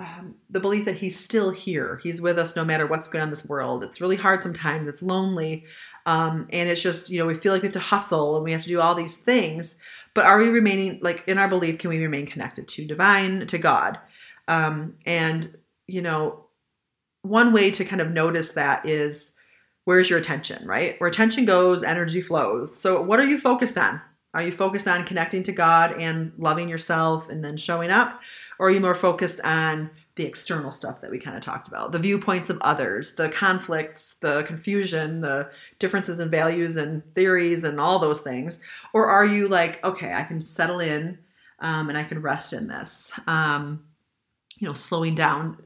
um, 0.00 0.36
the 0.48 0.60
belief 0.60 0.84
that 0.84 0.96
he's 0.96 1.18
still 1.18 1.50
here. 1.50 1.98
He's 2.02 2.20
with 2.20 2.38
us 2.38 2.54
no 2.54 2.64
matter 2.64 2.86
what's 2.86 3.08
going 3.08 3.22
on 3.22 3.28
in 3.28 3.30
this 3.30 3.44
world. 3.44 3.82
It's 3.82 4.00
really 4.00 4.16
hard 4.16 4.40
sometimes. 4.40 4.86
It's 4.86 5.02
lonely. 5.02 5.64
Um, 6.06 6.46
and 6.50 6.68
it's 6.68 6.82
just 6.82 7.10
you 7.10 7.18
know 7.18 7.26
we 7.26 7.34
feel 7.34 7.52
like 7.52 7.62
we 7.62 7.66
have 7.66 7.74
to 7.74 7.80
hustle 7.80 8.36
and 8.36 8.44
we 8.44 8.52
have 8.52 8.62
to 8.62 8.68
do 8.68 8.80
all 8.80 8.94
these 8.94 9.16
things. 9.16 9.76
But 10.14 10.24
are 10.24 10.38
we 10.38 10.48
remaining 10.48 11.00
like 11.02 11.24
in 11.26 11.38
our 11.38 11.48
belief 11.48 11.78
can 11.78 11.90
we 11.90 11.98
remain 11.98 12.26
connected 12.26 12.68
to 12.68 12.86
divine 12.86 13.46
to 13.46 13.58
god? 13.58 13.98
Um, 14.46 14.94
and 15.04 15.54
you 15.86 16.00
know 16.00 16.44
one 17.22 17.52
way 17.52 17.70
to 17.72 17.84
kind 17.84 18.00
of 18.00 18.10
notice 18.10 18.52
that 18.52 18.86
is 18.86 19.32
where's 19.84 20.08
your 20.08 20.18
attention 20.18 20.66
right? 20.66 20.98
Where 21.00 21.10
attention 21.10 21.44
goes 21.44 21.82
energy 21.82 22.20
flows. 22.20 22.74
So 22.74 23.02
what 23.02 23.20
are 23.20 23.26
you 23.26 23.38
focused 23.38 23.76
on? 23.76 24.00
Are 24.34 24.42
you 24.42 24.52
focused 24.52 24.86
on 24.86 25.04
connecting 25.04 25.42
to 25.44 25.52
god 25.52 25.92
and 25.98 26.32
loving 26.38 26.68
yourself 26.68 27.28
and 27.28 27.44
then 27.44 27.56
showing 27.56 27.90
up 27.90 28.20
or 28.58 28.68
are 28.68 28.70
you 28.70 28.80
more 28.80 28.94
focused 28.94 29.40
on 29.42 29.90
the 30.16 30.24
external 30.24 30.72
stuff 30.72 31.00
that 31.00 31.10
we 31.10 31.18
kind 31.18 31.36
of 31.36 31.42
talked 31.42 31.68
about? 31.68 31.92
The 31.92 31.98
viewpoints 31.98 32.50
of 32.50 32.58
others 32.60 33.14
the 33.14 33.28
conflicts 33.28 34.14
the 34.14 34.42
confusion 34.44 35.20
the 35.20 35.50
differences 35.78 36.20
in 36.20 36.30
values 36.30 36.76
and 36.76 37.02
theories 37.14 37.64
and 37.64 37.80
all 37.80 37.98
those 37.98 38.20
things? 38.20 38.60
Or 38.92 39.06
are 39.06 39.24
you 39.24 39.48
like 39.48 39.84
okay 39.84 40.12
i 40.12 40.24
can 40.24 40.42
settle 40.42 40.80
in 40.80 41.18
um, 41.60 41.88
and 41.88 41.96
i 41.98 42.04
can 42.04 42.20
rest 42.20 42.52
in 42.52 42.66
this 42.68 43.12
um, 43.26 43.84
you 44.58 44.66
know 44.66 44.74
slowing 44.74 45.14
down 45.14 45.58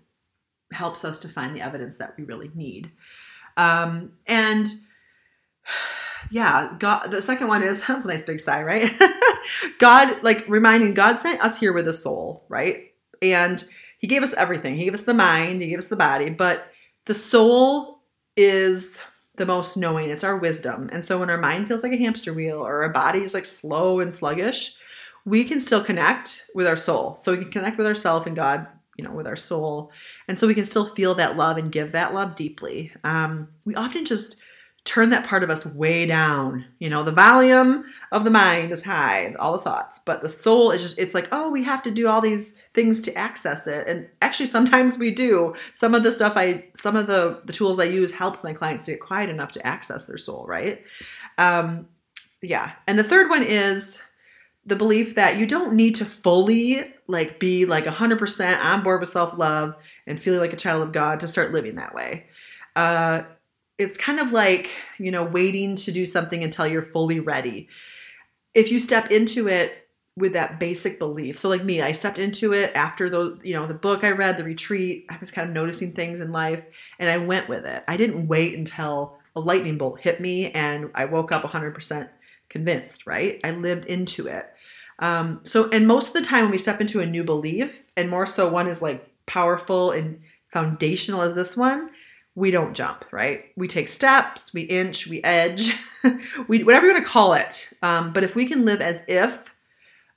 helps 0.72 1.05
us 1.05 1.20
to 1.20 1.28
find 1.28 1.55
the 1.55 1.61
evidence 1.61 1.98
that 1.98 2.14
we 2.16 2.24
really 2.24 2.50
need. 2.55 2.90
Um, 3.57 4.12
and 4.26 4.66
yeah 6.31 6.76
god 6.78 7.09
the 7.09 7.20
second 7.20 7.48
one 7.48 7.64
is 7.64 7.85
that's 7.87 8.05
a 8.05 8.09
nice 8.09 8.22
big 8.22 8.38
sigh 8.38 8.62
right 8.62 8.90
god 9.78 10.22
like 10.22 10.44
reminding 10.48 10.94
god 10.94 11.18
sent 11.18 11.40
us 11.44 11.59
here 11.59 11.72
with 11.72 11.88
a 11.88 11.92
soul 11.92 12.44
right 12.48 12.92
and 13.20 13.64
he 14.02 14.09
gave 14.09 14.24
us 14.24 14.35
everything. 14.35 14.76
He 14.76 14.85
gave 14.85 14.94
us 14.94 15.02
the 15.02 15.14
mind, 15.14 15.62
he 15.62 15.68
gave 15.68 15.78
us 15.78 15.87
the 15.87 15.96
body, 15.96 16.28
but 16.28 16.66
the 17.07 17.14
soul 17.14 18.00
is 18.37 18.98
the 19.37 19.46
most 19.46 19.76
knowing. 19.76 20.11
It's 20.11 20.24
our 20.24 20.37
wisdom. 20.37 20.90
And 20.92 21.05
so 21.05 21.18
when 21.20 21.31
our 21.31 21.38
mind 21.38 21.68
feels 21.68 21.85
like 21.85 21.92
a 21.92 21.96
hamster 21.96 22.35
wheel 22.35 22.59
or 22.59 22.83
our 22.83 22.88
body 22.88 23.20
is 23.20 23.33
like 23.33 23.46
slow 23.46 24.00
and 24.00 24.12
sluggish, 24.12 24.74
we 25.24 25.44
can 25.44 25.61
still 25.61 25.85
connect 25.85 26.44
with 26.55 26.66
our 26.66 26.76
soul. 26.76 27.16
So 27.16 27.33
we 27.33 27.38
can 27.38 27.52
connect 27.52 27.78
with 27.78 27.87
ourself 27.87 28.26
and 28.26 28.35
God, 28.35 28.66
you 28.98 29.05
know, 29.05 29.12
with 29.12 29.28
our 29.28 29.37
soul. 29.37 29.92
And 30.26 30.37
so 30.37 30.48
we 30.48 30.55
can 30.55 30.66
still 30.66 30.92
feel 30.94 31.14
that 31.14 31.37
love 31.37 31.57
and 31.57 31.70
give 31.70 31.92
that 31.92 32.12
love 32.12 32.35
deeply. 32.35 32.92
Um, 33.05 33.48
we 33.64 33.76
often 33.76 34.05
just 34.05 34.37
turn 34.84 35.10
that 35.10 35.26
part 35.26 35.44
of 35.44 35.50
us 35.50 35.64
way 35.64 36.06
down. 36.06 36.64
You 36.80 36.90
know, 36.90 37.04
the 37.04 37.12
volume 37.12 37.84
of 38.10 38.24
the 38.24 38.30
mind 38.30 38.72
is 38.72 38.82
high, 38.82 39.32
all 39.38 39.52
the 39.52 39.58
thoughts, 39.58 40.00
but 40.04 40.22
the 40.22 40.28
soul 40.28 40.72
is 40.72 40.82
just, 40.82 40.98
it's 40.98 41.14
like, 41.14 41.28
oh, 41.30 41.50
we 41.50 41.62
have 41.62 41.82
to 41.84 41.90
do 41.90 42.08
all 42.08 42.20
these 42.20 42.54
things 42.74 43.00
to 43.02 43.14
access 43.14 43.66
it. 43.68 43.86
And 43.86 44.08
actually, 44.20 44.46
sometimes 44.46 44.98
we 44.98 45.12
do. 45.12 45.54
Some 45.74 45.94
of 45.94 46.02
the 46.02 46.10
stuff 46.10 46.32
I, 46.34 46.64
some 46.74 46.96
of 46.96 47.06
the, 47.06 47.40
the 47.44 47.52
tools 47.52 47.78
I 47.78 47.84
use 47.84 48.10
helps 48.10 48.42
my 48.42 48.52
clients 48.52 48.84
to 48.86 48.92
get 48.92 49.00
quiet 49.00 49.30
enough 49.30 49.52
to 49.52 49.64
access 49.66 50.04
their 50.04 50.18
soul, 50.18 50.44
right? 50.48 50.82
Um, 51.38 51.86
yeah. 52.40 52.72
And 52.88 52.98
the 52.98 53.04
third 53.04 53.30
one 53.30 53.44
is 53.44 54.02
the 54.66 54.76
belief 54.76 55.14
that 55.14 55.38
you 55.38 55.46
don't 55.46 55.74
need 55.74 55.94
to 55.96 56.04
fully 56.04 56.92
like 57.06 57.38
be 57.38 57.66
like 57.66 57.84
100% 57.84 58.64
on 58.64 58.82
board 58.82 59.00
with 59.00 59.08
self-love 59.08 59.76
and 60.06 60.18
feeling 60.18 60.40
like 60.40 60.52
a 60.52 60.56
child 60.56 60.82
of 60.82 60.92
God 60.92 61.20
to 61.20 61.28
start 61.28 61.52
living 61.52 61.76
that 61.76 61.94
way. 61.94 62.26
Uh, 62.74 63.22
it's 63.78 63.96
kind 63.96 64.20
of 64.20 64.32
like, 64.32 64.70
you 64.98 65.11
know, 65.11 65.24
waiting 65.24 65.76
to 65.76 65.92
do 65.92 66.06
something 66.06 66.44
until 66.44 66.66
you're 66.66 66.82
fully 66.82 67.20
ready. 67.20 67.68
If 68.54 68.70
you 68.70 68.78
step 68.78 69.11
into 69.11 69.48
it 69.48 69.82
with 70.16 70.35
that 70.35 70.61
basic 70.61 70.98
belief. 70.98 71.38
So 71.38 71.48
like 71.48 71.64
me, 71.64 71.80
I 71.80 71.92
stepped 71.92 72.18
into 72.18 72.52
it 72.52 72.72
after 72.74 73.08
the, 73.08 73.38
you 73.42 73.54
know, 73.54 73.66
the 73.66 73.74
book 73.74 74.04
I 74.04 74.11
read, 74.11 74.37
the 74.37 74.44
retreat, 74.44 75.06
I 75.08 75.16
was 75.18 75.30
kind 75.30 75.48
of 75.48 75.54
noticing 75.54 75.92
things 75.92 76.20
in 76.20 76.32
life 76.32 76.64
and 76.98 77.08
I 77.08 77.16
went 77.16 77.48
with 77.48 77.64
it. 77.64 77.82
I 77.88 77.96
didn't 77.96 78.28
wait 78.28 78.56
until 78.56 79.16
a 79.35 79.40
lightning 79.40 79.78
bolt 79.78 80.00
hit 80.00 80.20
me 80.20 80.50
and 80.50 80.90
I 80.94 81.06
woke 81.06 81.32
up 81.32 81.42
100% 81.42 82.11
convinced, 82.50 83.06
right? 83.06 83.40
I 83.42 83.52
lived 83.52 83.87
into 83.87 84.26
it. 84.26 84.44
Um, 84.98 85.40
so, 85.44 85.70
and 85.70 85.87
most 85.87 86.08
of 86.08 86.22
the 86.22 86.28
time 86.28 86.42
when 86.42 86.50
we 86.50 86.58
step 86.58 86.80
into 86.80 87.00
a 87.00 87.06
new 87.06 87.24
belief, 87.24 87.90
and 87.96 88.11
more 88.11 88.26
so 88.26 88.50
one 88.50 88.68
is 88.68 88.82
like 88.82 89.08
powerful 89.24 89.90
and 89.90 90.20
foundational 90.48 91.22
as 91.22 91.35
this 91.35 91.56
one, 91.56 91.90
we 92.34 92.50
don't 92.50 92.74
jump, 92.74 93.04
right? 93.12 93.44
We 93.56 93.68
take 93.68 93.88
steps, 93.88 94.54
we 94.54 94.62
inch, 94.62 95.06
we 95.06 95.22
edge, 95.22 95.74
we 96.48 96.64
whatever 96.64 96.86
you 96.86 96.94
want 96.94 97.04
to 97.04 97.10
call 97.10 97.34
it. 97.34 97.68
Um, 97.82 98.12
but 98.12 98.24
if 98.24 98.34
we 98.34 98.46
can 98.46 98.64
live 98.64 98.80
as 98.80 99.02
if, 99.06 99.54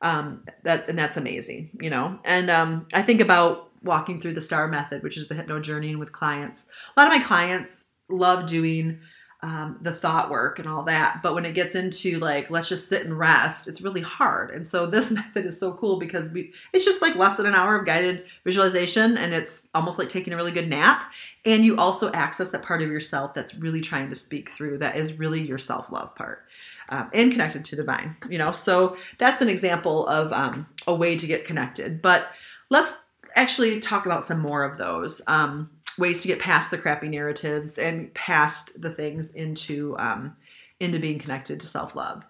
um, 0.02 0.44
that 0.64 0.88
and 0.90 0.98
that's 0.98 1.18
amazing, 1.18 1.72
you 1.82 1.90
know. 1.90 2.20
And 2.24 2.50
um, 2.50 2.88
I 2.94 3.02
think 3.02 3.22
about 3.22 3.72
walking 3.82 4.20
through 4.20 4.34
the 4.34 4.42
STAR 4.42 4.68
method, 4.68 5.04
which 5.04 5.18
is 5.18 5.28
the 5.28 5.36
hypno 5.36 5.60
journeying 5.60 6.00
with 6.00 6.12
clients. 6.12 6.64
A 6.96 7.00
lot 7.00 7.12
of 7.12 7.18
my 7.18 7.24
clients 7.24 7.86
love 8.10 8.46
doing 8.46 9.00
um, 9.46 9.78
the 9.80 9.92
thought 9.92 10.32
work 10.32 10.58
and 10.58 10.68
all 10.68 10.82
that. 10.84 11.22
But 11.22 11.36
when 11.36 11.46
it 11.46 11.54
gets 11.54 11.76
into 11.76 12.18
like, 12.18 12.50
let's 12.50 12.68
just 12.68 12.90
sit 12.90 13.06
and 13.06 13.18
rest, 13.18 13.68
it's 13.68 13.80
really 13.80 14.02
hard. 14.02 14.50
And 14.50 14.66
so 14.66 14.88
this 14.88 15.12
method 15.12 15.46
is 15.46 15.60
so 15.60 15.74
cool 15.74 16.00
because 16.00 16.30
we, 16.30 16.52
it's 16.74 16.84
just 16.84 17.00
like 17.00 17.16
less 17.16 17.38
than 17.38 17.46
an 17.46 17.54
hour 17.54 17.78
of 17.78 17.86
guided 17.86 18.26
visualization 18.44 19.20
and 19.20 19.36
it's 19.36 19.68
almost 19.76 20.00
like 20.00 20.10
taking 20.10 20.34
a 20.34 20.36
really 20.36 20.52
good 20.52 20.68
nap. 20.68 21.14
And 21.46 21.64
you 21.64 21.78
also 21.78 22.12
access 22.12 22.50
that 22.52 22.64
part 22.64 22.82
of 22.82 22.90
yourself 22.90 23.36
that's 23.36 23.54
really 23.54 23.82
trying 23.82 24.10
to 24.10 24.16
speak 24.16 24.50
through, 24.50 24.80
that 24.80 24.96
is 24.96 25.14
really 25.14 25.46
your 25.46 25.60
self 25.60 25.92
love 25.92 26.16
part. 26.16 26.46
Um, 26.90 27.10
and 27.14 27.32
connected 27.32 27.66
to 27.66 27.76
divine, 27.76 28.16
you 28.30 28.38
know. 28.38 28.52
So 28.52 28.96
that's 29.18 29.42
an 29.42 29.50
example 29.50 30.06
of 30.06 30.32
um, 30.32 30.68
a 30.86 30.94
way 30.94 31.16
to 31.16 31.26
get 31.26 31.44
connected. 31.44 32.00
But 32.00 32.32
let's 32.70 32.96
actually 33.36 33.80
talk 33.80 34.06
about 34.06 34.24
some 34.24 34.40
more 34.40 34.64
of 34.64 34.78
those. 34.78 35.22
Um, 35.28 35.70
ways 35.98 36.22
to 36.22 36.28
get 36.28 36.40
past 36.40 36.72
the 36.72 36.78
crappy 36.78 37.08
narratives 37.08 37.78
and 37.78 38.14
past 38.14 38.82
the 38.82 38.90
things 38.90 39.34
into 39.34 39.96
um, 39.98 40.36
into 40.80 41.00
being 41.00 41.20
connected 41.20 41.60
to 41.60 41.68
self 41.68 41.96
love. 41.96 42.24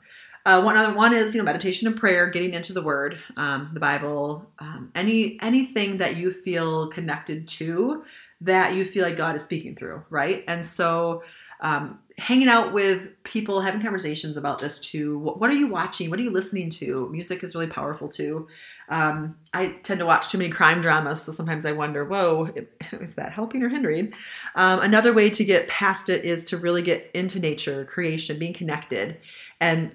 Uh, 0.45 0.61
one 0.61 0.77
other 0.77 0.93
one 0.93 1.13
is 1.13 1.33
you 1.33 1.41
know 1.41 1.45
meditation 1.45 1.87
and 1.87 1.97
prayer, 1.97 2.29
getting 2.29 2.53
into 2.53 2.73
the 2.73 2.81
Word, 2.81 3.19
um, 3.37 3.71
the 3.73 3.79
Bible, 3.79 4.51
um, 4.59 4.91
any 4.93 5.39
anything 5.41 5.97
that 5.97 6.17
you 6.17 6.31
feel 6.31 6.87
connected 6.87 7.47
to 7.47 8.03
that 8.41 8.75
you 8.75 8.85
feel 8.85 9.03
like 9.03 9.17
God 9.17 9.35
is 9.35 9.43
speaking 9.43 9.75
through, 9.75 10.03
right? 10.09 10.43
And 10.47 10.65
so 10.65 11.23
um, 11.61 11.99
hanging 12.17 12.47
out 12.47 12.71
with 12.71 13.21
people, 13.23 13.59
having 13.59 13.81
conversations 13.81 14.37
about 14.37 14.59
this 14.59 14.79
too. 14.79 15.19
What, 15.19 15.49
are 15.49 15.53
you 15.53 15.67
watching? 15.67 16.09
What 16.09 16.17
are 16.19 16.23
you 16.23 16.31
listening 16.31 16.69
to? 16.71 17.09
Music 17.11 17.43
is 17.43 17.55
really 17.55 17.67
powerful 17.67 18.07
too. 18.07 18.47
Um, 18.87 19.35
I 19.53 19.79
tend 19.83 19.99
to 19.99 20.05
watch 20.05 20.29
too 20.29 20.37
many 20.37 20.49
crime 20.49 20.79
dramas, 20.79 21.21
so 21.21 21.33
sometimes 21.33 21.65
I 21.65 21.73
wonder, 21.73 22.05
whoa, 22.05 22.49
is 23.01 23.15
that 23.15 23.33
helping 23.33 23.63
or 23.63 23.69
hindering? 23.69 24.13
Um, 24.55 24.79
another 24.79 25.11
way 25.11 25.29
to 25.31 25.43
get 25.43 25.67
past 25.67 26.07
it 26.07 26.23
is 26.23 26.45
to 26.45 26.57
really 26.57 26.81
get 26.81 27.11
into 27.13 27.39
nature, 27.39 27.83
creation, 27.83 28.39
being 28.39 28.53
connected, 28.53 29.17
and 29.59 29.91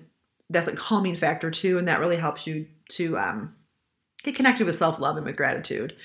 that's 0.50 0.68
a 0.68 0.72
calming 0.72 1.16
factor 1.16 1.50
too, 1.50 1.78
and 1.78 1.88
that 1.88 2.00
really 2.00 2.16
helps 2.16 2.46
you 2.46 2.66
to 2.90 3.16
um, 3.16 3.54
get 4.24 4.34
connected 4.34 4.66
with 4.66 4.74
self 4.74 4.98
love 4.98 5.16
and 5.16 5.24
with 5.24 5.36
gratitude. 5.36 5.96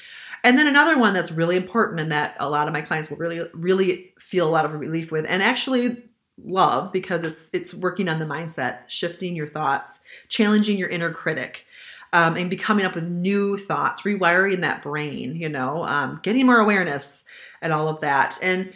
And 0.45 0.59
then 0.59 0.67
another 0.67 0.97
one 0.99 1.15
that's 1.15 1.31
really 1.31 1.57
important 1.57 1.99
and 1.99 2.11
that 2.11 2.37
a 2.39 2.47
lot 2.47 2.67
of 2.67 2.73
my 2.73 2.81
clients 2.81 3.09
will 3.09 3.17
really, 3.17 3.41
really 3.53 4.13
feel 4.19 4.47
a 4.47 4.51
lot 4.51 4.63
of 4.63 4.73
relief 4.73 5.11
with, 5.11 5.25
and 5.27 5.41
actually 5.41 6.03
love 6.37 6.93
because 6.93 7.23
it's 7.23 7.49
it's 7.51 7.73
working 7.73 8.07
on 8.07 8.19
the 8.19 8.25
mindset, 8.25 8.81
shifting 8.87 9.35
your 9.35 9.47
thoughts, 9.47 9.99
challenging 10.29 10.77
your 10.77 10.89
inner 10.89 11.11
critic. 11.11 11.65
Um, 12.13 12.37
and 12.37 12.49
becoming 12.49 12.85
up 12.85 12.95
with 12.95 13.09
new 13.09 13.57
thoughts, 13.57 14.03
rewiring 14.03 14.61
that 14.61 14.81
brain, 14.81 15.35
you 15.35 15.49
know, 15.49 15.83
um, 15.83 16.21
getting 16.23 16.45
more 16.45 16.59
awareness 16.59 17.25
and 17.61 17.73
all 17.73 17.89
of 17.89 17.99
that. 18.01 18.39
And 18.41 18.71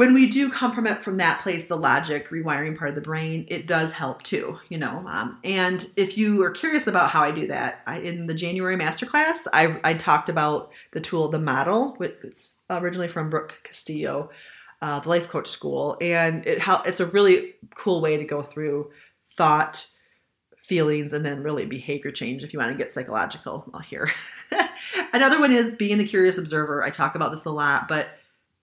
when 0.00 0.14
we 0.14 0.26
do 0.26 0.50
come 0.50 0.74
from 0.74 0.86
it 0.86 1.02
from 1.02 1.18
that 1.18 1.42
place, 1.42 1.66
the 1.66 1.76
logic 1.76 2.30
rewiring 2.30 2.74
part 2.74 2.88
of 2.88 2.94
the 2.94 3.02
brain, 3.02 3.44
it 3.48 3.66
does 3.66 3.92
help 3.92 4.22
too, 4.22 4.58
you 4.70 4.78
know. 4.78 5.06
Um, 5.06 5.38
and 5.44 5.86
if 5.94 6.16
you 6.16 6.42
are 6.42 6.50
curious 6.50 6.86
about 6.86 7.10
how 7.10 7.22
I 7.22 7.32
do 7.32 7.48
that, 7.48 7.82
I, 7.86 7.98
in 7.98 8.24
the 8.24 8.32
January 8.32 8.78
masterclass, 8.78 9.46
I, 9.52 9.78
I 9.84 9.92
talked 9.92 10.30
about 10.30 10.72
the 10.92 11.02
tool, 11.02 11.28
the 11.28 11.38
model. 11.38 11.96
Which 11.98 12.14
it's 12.22 12.54
originally 12.70 13.08
from 13.08 13.28
Brooke 13.28 13.60
Castillo, 13.62 14.30
uh, 14.80 15.00
the 15.00 15.08
Life 15.10 15.28
Coach 15.28 15.50
School, 15.50 15.98
and 16.00 16.46
it 16.46 16.62
it's 16.86 17.00
a 17.00 17.04
really 17.04 17.56
cool 17.74 18.00
way 18.00 18.16
to 18.16 18.24
go 18.24 18.40
through 18.40 18.90
thought, 19.36 19.86
feelings, 20.56 21.12
and 21.12 21.26
then 21.26 21.42
really 21.42 21.66
behavior 21.66 22.10
change. 22.10 22.42
If 22.42 22.54
you 22.54 22.58
want 22.58 22.72
to 22.72 22.82
get 22.82 22.90
psychological, 22.90 23.70
here. 23.84 24.10
Another 25.12 25.38
one 25.38 25.52
is 25.52 25.72
being 25.72 25.98
the 25.98 26.06
curious 26.06 26.38
observer. 26.38 26.82
I 26.82 26.88
talk 26.88 27.16
about 27.16 27.32
this 27.32 27.44
a 27.44 27.50
lot, 27.50 27.86
but 27.86 28.08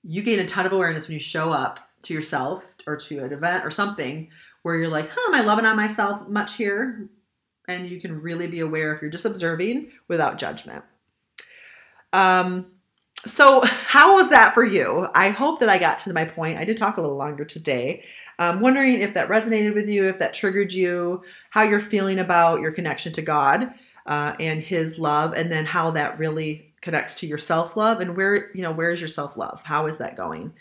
you 0.07 0.23
gain 0.23 0.39
a 0.39 0.47
ton 0.47 0.65
of 0.65 0.71
awareness 0.71 1.07
when 1.07 1.15
you 1.15 1.19
show 1.19 1.51
up 1.51 1.79
to 2.03 2.13
yourself 2.13 2.73
or 2.87 2.95
to 2.95 3.23
an 3.23 3.33
event 3.33 3.65
or 3.65 3.71
something 3.71 4.29
where 4.63 4.77
you're 4.77 4.87
like, 4.87 5.09
huh, 5.13 5.33
am 5.33 5.35
I 5.35 5.45
loving 5.45 5.65
on 5.65 5.75
myself 5.75 6.27
much 6.29 6.55
here? 6.55 7.09
And 7.67 7.85
you 7.85 7.99
can 7.99 8.21
really 8.21 8.47
be 8.47 8.61
aware 8.61 8.95
if 8.95 9.01
you're 9.01 9.11
just 9.11 9.25
observing 9.25 9.91
without 10.07 10.37
judgment. 10.37 10.85
Um, 12.13 12.67
so, 13.25 13.61
how 13.65 14.15
was 14.15 14.29
that 14.29 14.53
for 14.53 14.63
you? 14.63 15.09
I 15.13 15.29
hope 15.29 15.59
that 15.59 15.69
I 15.69 15.77
got 15.77 15.99
to 15.99 16.13
my 16.13 16.23
point. 16.23 16.57
I 16.57 16.63
did 16.63 16.77
talk 16.77 16.95
a 16.95 17.01
little 17.01 17.17
longer 17.17 17.43
today. 17.43 18.05
I'm 18.39 18.61
wondering 18.61 19.01
if 19.01 19.13
that 19.15 19.27
resonated 19.27 19.73
with 19.75 19.89
you, 19.89 20.07
if 20.07 20.19
that 20.19 20.33
triggered 20.33 20.71
you, 20.71 21.23
how 21.49 21.63
you're 21.63 21.81
feeling 21.81 22.19
about 22.19 22.61
your 22.61 22.71
connection 22.71 23.11
to 23.13 23.21
God 23.21 23.73
uh, 24.05 24.35
and 24.39 24.61
His 24.61 24.97
love, 24.97 25.33
and 25.33 25.51
then 25.51 25.65
how 25.65 25.91
that 25.91 26.17
really 26.17 26.66
connects 26.81 27.15
to 27.15 27.27
your 27.27 27.37
self-love 27.37 27.99
and 27.99 28.15
where 28.15 28.51
you 28.55 28.61
know 28.61 28.71
where 28.71 28.91
is 28.91 29.01
your 29.01 29.07
self-love? 29.07 29.61
How 29.63 29.87
is 29.87 29.97
that 29.97 30.15
going? 30.15 30.53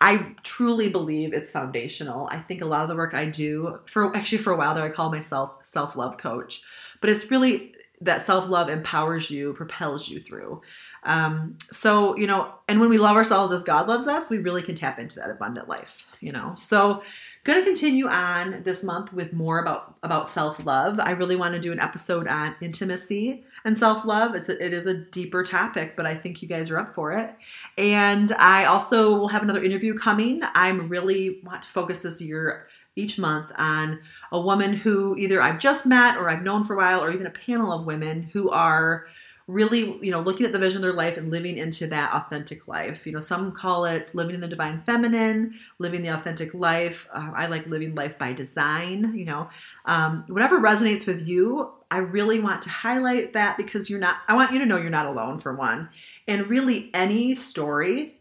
I 0.00 0.34
truly 0.42 0.88
believe 0.88 1.32
it's 1.32 1.52
foundational. 1.52 2.28
I 2.30 2.38
think 2.38 2.60
a 2.60 2.66
lot 2.66 2.82
of 2.82 2.88
the 2.88 2.96
work 2.96 3.14
i 3.14 3.24
do 3.24 3.78
for 3.86 4.14
actually 4.16 4.38
for 4.38 4.52
a 4.52 4.56
while 4.56 4.74
there 4.74 4.84
i 4.84 4.88
call 4.88 5.10
myself 5.10 5.64
self-love 5.64 6.18
coach 6.18 6.62
but 7.00 7.10
it's 7.10 7.30
really 7.30 7.74
that 8.00 8.22
self-love 8.22 8.68
empowers 8.68 9.30
you 9.30 9.52
propels 9.52 10.08
you 10.08 10.18
through. 10.18 10.60
Um, 11.04 11.56
so 11.70 12.16
you 12.16 12.26
know 12.26 12.52
and 12.68 12.80
when 12.80 12.90
we 12.90 12.98
love 12.98 13.16
ourselves 13.16 13.52
as 13.52 13.64
god 13.64 13.88
loves 13.88 14.06
us 14.06 14.30
we 14.30 14.38
really 14.38 14.62
can 14.62 14.74
tap 14.74 14.98
into 14.98 15.16
that 15.16 15.30
abundant 15.30 15.68
life 15.68 16.04
you 16.22 16.32
know? 16.32 16.54
So 16.56 17.02
going 17.44 17.60
to 17.60 17.64
continue 17.64 18.06
on 18.06 18.62
this 18.62 18.82
month 18.82 19.12
with 19.12 19.32
more 19.32 19.58
about 19.58 19.96
about 20.02 20.28
self-love 20.28 21.00
i 21.00 21.10
really 21.10 21.36
want 21.36 21.54
to 21.54 21.60
do 21.60 21.72
an 21.72 21.80
episode 21.80 22.28
on 22.28 22.54
intimacy 22.60 23.44
and 23.64 23.76
self 23.76 24.04
love. 24.04 24.34
It's 24.34 24.48
a, 24.48 24.64
it 24.64 24.72
is 24.72 24.86
a 24.86 24.94
deeper 24.94 25.42
topic, 25.44 25.96
but 25.96 26.06
I 26.06 26.14
think 26.14 26.42
you 26.42 26.48
guys 26.48 26.70
are 26.70 26.78
up 26.78 26.94
for 26.94 27.12
it. 27.12 27.34
And 27.78 28.32
I 28.32 28.64
also 28.64 29.16
will 29.16 29.28
have 29.28 29.42
another 29.42 29.62
interview 29.62 29.94
coming. 29.94 30.40
I'm 30.54 30.88
really 30.88 31.40
want 31.44 31.62
to 31.62 31.68
focus 31.68 31.98
this 31.98 32.20
year 32.20 32.68
each 32.94 33.18
month 33.18 33.50
on 33.56 34.00
a 34.30 34.40
woman 34.40 34.74
who 34.74 35.16
either 35.16 35.40
I've 35.40 35.58
just 35.58 35.86
met 35.86 36.16
or 36.16 36.28
I've 36.28 36.42
known 36.42 36.64
for 36.64 36.74
a 36.74 36.76
while, 36.76 37.00
or 37.00 37.10
even 37.10 37.26
a 37.26 37.30
panel 37.30 37.72
of 37.72 37.86
women 37.86 38.22
who 38.32 38.50
are 38.50 39.06
really 39.46 39.98
you 40.00 40.10
know 40.10 40.20
looking 40.20 40.46
at 40.46 40.52
the 40.52 40.58
vision 40.58 40.78
of 40.78 40.82
their 40.82 40.92
life 40.92 41.16
and 41.16 41.30
living 41.30 41.58
into 41.58 41.86
that 41.88 42.12
authentic 42.12 42.66
life. 42.68 43.06
You 43.06 43.12
know 43.12 43.20
some 43.20 43.52
call 43.52 43.84
it 43.84 44.14
living 44.14 44.34
in 44.34 44.40
the 44.40 44.48
divine 44.48 44.82
feminine 44.82 45.54
living 45.78 46.02
the 46.02 46.08
authentic 46.08 46.54
life. 46.54 47.08
Uh, 47.12 47.30
i 47.34 47.46
like 47.46 47.66
living 47.66 47.94
life 47.94 48.18
by 48.18 48.32
design 48.32 49.12
you 49.16 49.24
know. 49.24 49.48
Um, 49.84 50.24
whatever 50.28 50.60
resonates 50.60 51.06
with 51.06 51.26
you 51.26 51.72
i 51.90 51.98
really 51.98 52.38
want 52.38 52.62
to 52.62 52.70
highlight 52.70 53.32
that 53.32 53.56
because 53.56 53.90
you're 53.90 54.00
not 54.00 54.18
i 54.28 54.34
want 54.34 54.52
you 54.52 54.58
to 54.58 54.66
know 54.66 54.76
you're 54.76 54.90
not 54.90 55.06
alone 55.06 55.38
for 55.38 55.54
one. 55.54 55.88
And 56.28 56.48
really 56.48 56.90
any 56.94 57.34
story 57.34 58.20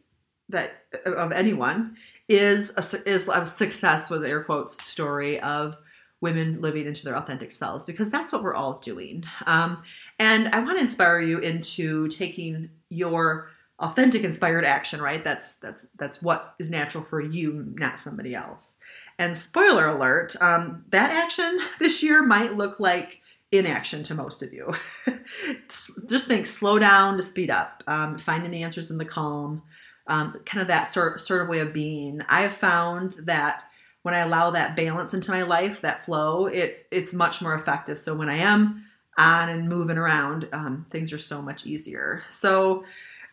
that 0.49 0.83
of 1.05 1.31
anyone 1.31 1.97
is 2.27 2.71
a, 2.77 3.09
is 3.09 3.27
a 3.27 3.45
success 3.45 4.09
with 4.09 4.23
air 4.23 4.43
quotes 4.43 4.83
story 4.85 5.39
of 5.39 5.75
women 6.21 6.61
living 6.61 6.85
into 6.85 7.03
their 7.03 7.17
authentic 7.17 7.51
selves 7.51 7.83
because 7.83 8.09
that's 8.09 8.31
what 8.31 8.43
we're 8.43 8.55
all 8.55 8.79
doing. 8.79 9.23
Um, 9.47 9.83
and 10.19 10.47
I 10.49 10.59
want 10.59 10.77
to 10.77 10.83
inspire 10.83 11.19
you 11.19 11.39
into 11.39 12.07
taking 12.07 12.69
your 12.89 13.49
authentic 13.79 14.23
inspired 14.23 14.63
action, 14.63 15.01
right? 15.01 15.23
That's 15.23 15.53
that's 15.53 15.87
that's 15.97 16.21
what 16.21 16.53
is 16.59 16.69
natural 16.69 17.03
for 17.03 17.19
you, 17.19 17.73
not 17.75 17.99
somebody 17.99 18.35
else. 18.35 18.77
And 19.17 19.37
spoiler 19.37 19.87
alert, 19.87 20.35
um, 20.41 20.85
that 20.89 21.11
action 21.11 21.59
this 21.79 22.01
year 22.01 22.23
might 22.23 22.55
look 22.55 22.79
like 22.79 23.21
inaction 23.51 24.03
to 24.03 24.15
most 24.15 24.41
of 24.41 24.53
you. 24.53 24.73
Just 26.07 26.27
think 26.27 26.45
slow 26.45 26.79
down 26.79 27.17
to 27.17 27.23
speed 27.23 27.49
up, 27.49 27.83
um, 27.87 28.17
finding 28.17 28.51
the 28.51 28.63
answers 28.63 28.91
in 28.91 28.97
the 28.97 29.05
calm, 29.05 29.61
um, 30.07 30.39
kind 30.45 30.61
of 30.61 30.67
that 30.69 30.83
sort, 30.85 31.19
sort 31.19 31.41
of 31.41 31.49
way 31.49 31.59
of 31.59 31.73
being. 31.73 32.21
I 32.29 32.43
have 32.43 32.55
found 32.55 33.13
that 33.23 33.63
when 34.03 34.13
I 34.13 34.19
allow 34.19 34.51
that 34.51 34.75
balance 34.75 35.13
into 35.13 35.31
my 35.31 35.43
life, 35.43 35.81
that 35.81 36.03
flow, 36.03 36.47
it 36.47 36.87
it's 36.91 37.13
much 37.13 37.41
more 37.41 37.53
effective. 37.53 37.99
So 37.99 38.15
when 38.15 38.29
I 38.29 38.37
am 38.37 38.85
on 39.17 39.49
and 39.49 39.69
moving 39.69 39.97
around, 39.97 40.47
um, 40.53 40.85
things 40.89 41.13
are 41.13 41.17
so 41.17 41.41
much 41.41 41.65
easier. 41.65 42.23
So 42.29 42.83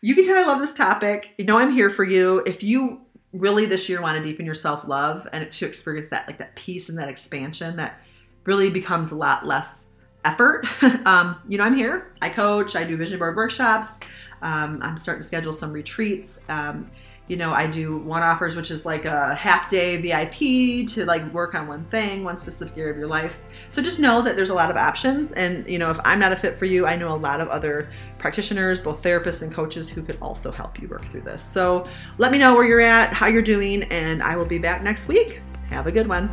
you 0.02 0.14
can 0.14 0.24
tell 0.24 0.36
I 0.36 0.46
love 0.46 0.60
this 0.60 0.74
topic. 0.74 1.34
You 1.38 1.44
know 1.44 1.58
I'm 1.58 1.72
here 1.72 1.90
for 1.90 2.04
you. 2.04 2.42
If 2.46 2.62
you 2.62 3.00
really 3.32 3.66
this 3.66 3.88
year 3.88 4.00
want 4.00 4.16
to 4.16 4.22
deepen 4.22 4.46
your 4.46 4.54
self 4.54 4.86
love 4.86 5.26
and 5.32 5.50
to 5.50 5.66
experience 5.66 6.08
that 6.08 6.26
like 6.26 6.38
that 6.38 6.54
peace 6.54 6.88
and 6.88 6.98
that 6.98 7.08
expansion 7.08 7.76
that 7.76 8.00
really 8.44 8.70
becomes 8.70 9.10
a 9.10 9.14
lot 9.14 9.46
less 9.46 9.86
effort. 10.24 10.66
um, 11.06 11.40
you 11.48 11.58
know 11.58 11.64
I'm 11.64 11.76
here. 11.76 12.12
I 12.20 12.28
coach. 12.28 12.76
I 12.76 12.84
do 12.84 12.96
vision 12.96 13.18
board 13.18 13.36
workshops. 13.36 14.00
Um, 14.42 14.80
I'm 14.82 14.96
starting 14.98 15.22
to 15.22 15.26
schedule 15.26 15.52
some 15.52 15.72
retreats. 15.72 16.40
Um, 16.48 16.90
you 17.28 17.36
know, 17.36 17.52
I 17.52 17.66
do 17.66 17.98
one 17.98 18.22
offers, 18.22 18.56
which 18.56 18.70
is 18.70 18.86
like 18.86 19.04
a 19.04 19.34
half 19.34 19.68
day 19.68 19.98
VIP 19.98 20.88
to 20.88 21.04
like 21.04 21.30
work 21.32 21.54
on 21.54 21.68
one 21.68 21.84
thing, 21.84 22.24
one 22.24 22.38
specific 22.38 22.76
area 22.78 22.90
of 22.90 22.98
your 22.98 23.06
life. 23.06 23.38
So 23.68 23.82
just 23.82 24.00
know 24.00 24.22
that 24.22 24.34
there's 24.34 24.48
a 24.48 24.54
lot 24.54 24.70
of 24.70 24.76
options. 24.76 25.32
And, 25.32 25.68
you 25.68 25.78
know, 25.78 25.90
if 25.90 26.00
I'm 26.06 26.18
not 26.18 26.32
a 26.32 26.36
fit 26.36 26.58
for 26.58 26.64
you, 26.64 26.86
I 26.86 26.96
know 26.96 27.08
a 27.08 27.16
lot 27.16 27.42
of 27.42 27.48
other 27.48 27.90
practitioners, 28.18 28.80
both 28.80 29.02
therapists 29.02 29.42
and 29.42 29.52
coaches, 29.52 29.90
who 29.90 30.02
could 30.02 30.16
also 30.22 30.50
help 30.50 30.80
you 30.80 30.88
work 30.88 31.04
through 31.10 31.20
this. 31.20 31.42
So 31.42 31.86
let 32.16 32.32
me 32.32 32.38
know 32.38 32.54
where 32.54 32.64
you're 32.64 32.80
at, 32.80 33.12
how 33.12 33.26
you're 33.26 33.42
doing, 33.42 33.82
and 33.84 34.22
I 34.22 34.34
will 34.34 34.46
be 34.46 34.58
back 34.58 34.82
next 34.82 35.06
week. 35.06 35.42
Have 35.68 35.86
a 35.86 35.92
good 35.92 36.08
one. 36.08 36.30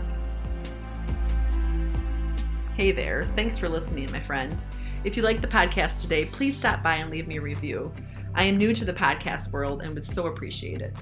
Hey 2.78 2.94
there. 2.94 3.26
Thanks 3.36 3.58
for 3.58 3.68
listening, 3.68 4.10
my 4.14 4.22
friend. 4.22 4.56
If 5.04 5.18
you 5.18 5.24
liked 5.24 5.42
the 5.42 5.48
podcast 5.48 6.00
today, 6.00 6.26
please 6.26 6.58
stop 6.58 6.82
by 6.82 6.96
and 6.96 7.12
leave 7.12 7.28
me 7.28 7.38
a 7.38 7.42
review. 7.42 7.94
I 8.36 8.44
am 8.44 8.58
new 8.58 8.74
to 8.74 8.84
the 8.84 8.94
podcast 8.94 9.52
world 9.54 9.82
and 9.82 9.94
would 9.94 10.06
so 10.06 10.28
appreciate 10.28 10.82
it. 10.82 10.98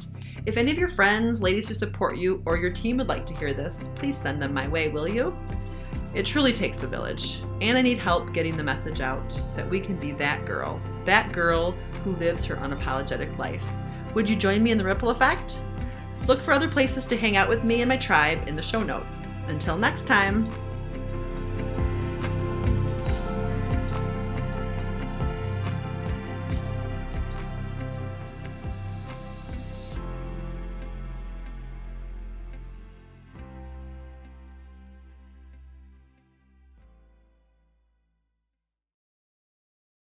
If 0.46 0.56
any 0.56 0.70
of 0.70 0.78
your 0.78 0.88
friends, 0.88 1.42
ladies 1.42 1.68
who 1.68 1.74
support 1.74 2.16
you, 2.18 2.44
or 2.46 2.58
your 2.58 2.72
team 2.72 2.98
would 2.98 3.08
like 3.08 3.26
to 3.26 3.34
hear 3.34 3.54
this, 3.54 3.90
please 3.96 4.16
send 4.16 4.40
them 4.40 4.54
my 4.54 4.68
way, 4.68 4.90
will 4.90 5.08
you? 5.08 5.36
It 6.14 6.28
truly 6.28 6.54
takes 6.54 6.84
a 6.84 6.88
village, 6.88 7.42
and 7.60 7.76
I 7.76 7.82
need 7.82 7.98
help 7.98 8.34
getting 8.34 8.56
the 8.56 8.64
message 8.64 9.02
out 9.02 9.28
that 9.56 9.68
we 9.68 9.80
can 9.80 9.96
be 9.96 10.12
that 10.12 10.46
girl, 10.46 10.80
that 11.06 11.32
girl 11.32 11.72
who 12.04 12.16
lives 12.18 12.46
her 12.46 12.56
unapologetic 12.58 13.36
life. 13.40 13.68
Would 14.14 14.30
you 14.30 14.36
join 14.36 14.62
me 14.62 14.70
in 14.70 14.78
the 14.78 14.84
ripple 14.84 15.10
effect? 15.10 15.58
Look 16.28 16.40
for 16.40 16.54
other 16.54 16.70
places 16.70 17.08
to 17.08 17.18
hang 17.18 17.36
out 17.36 17.50
with 17.50 17.64
me 17.64 17.82
and 17.82 17.90
my 17.90 17.98
tribe 17.98 18.48
in 18.48 18.56
the 18.56 18.62
show 18.62 18.84
notes. 18.84 19.32
Until 19.48 19.76
next 19.76 20.06
time. 20.06 20.48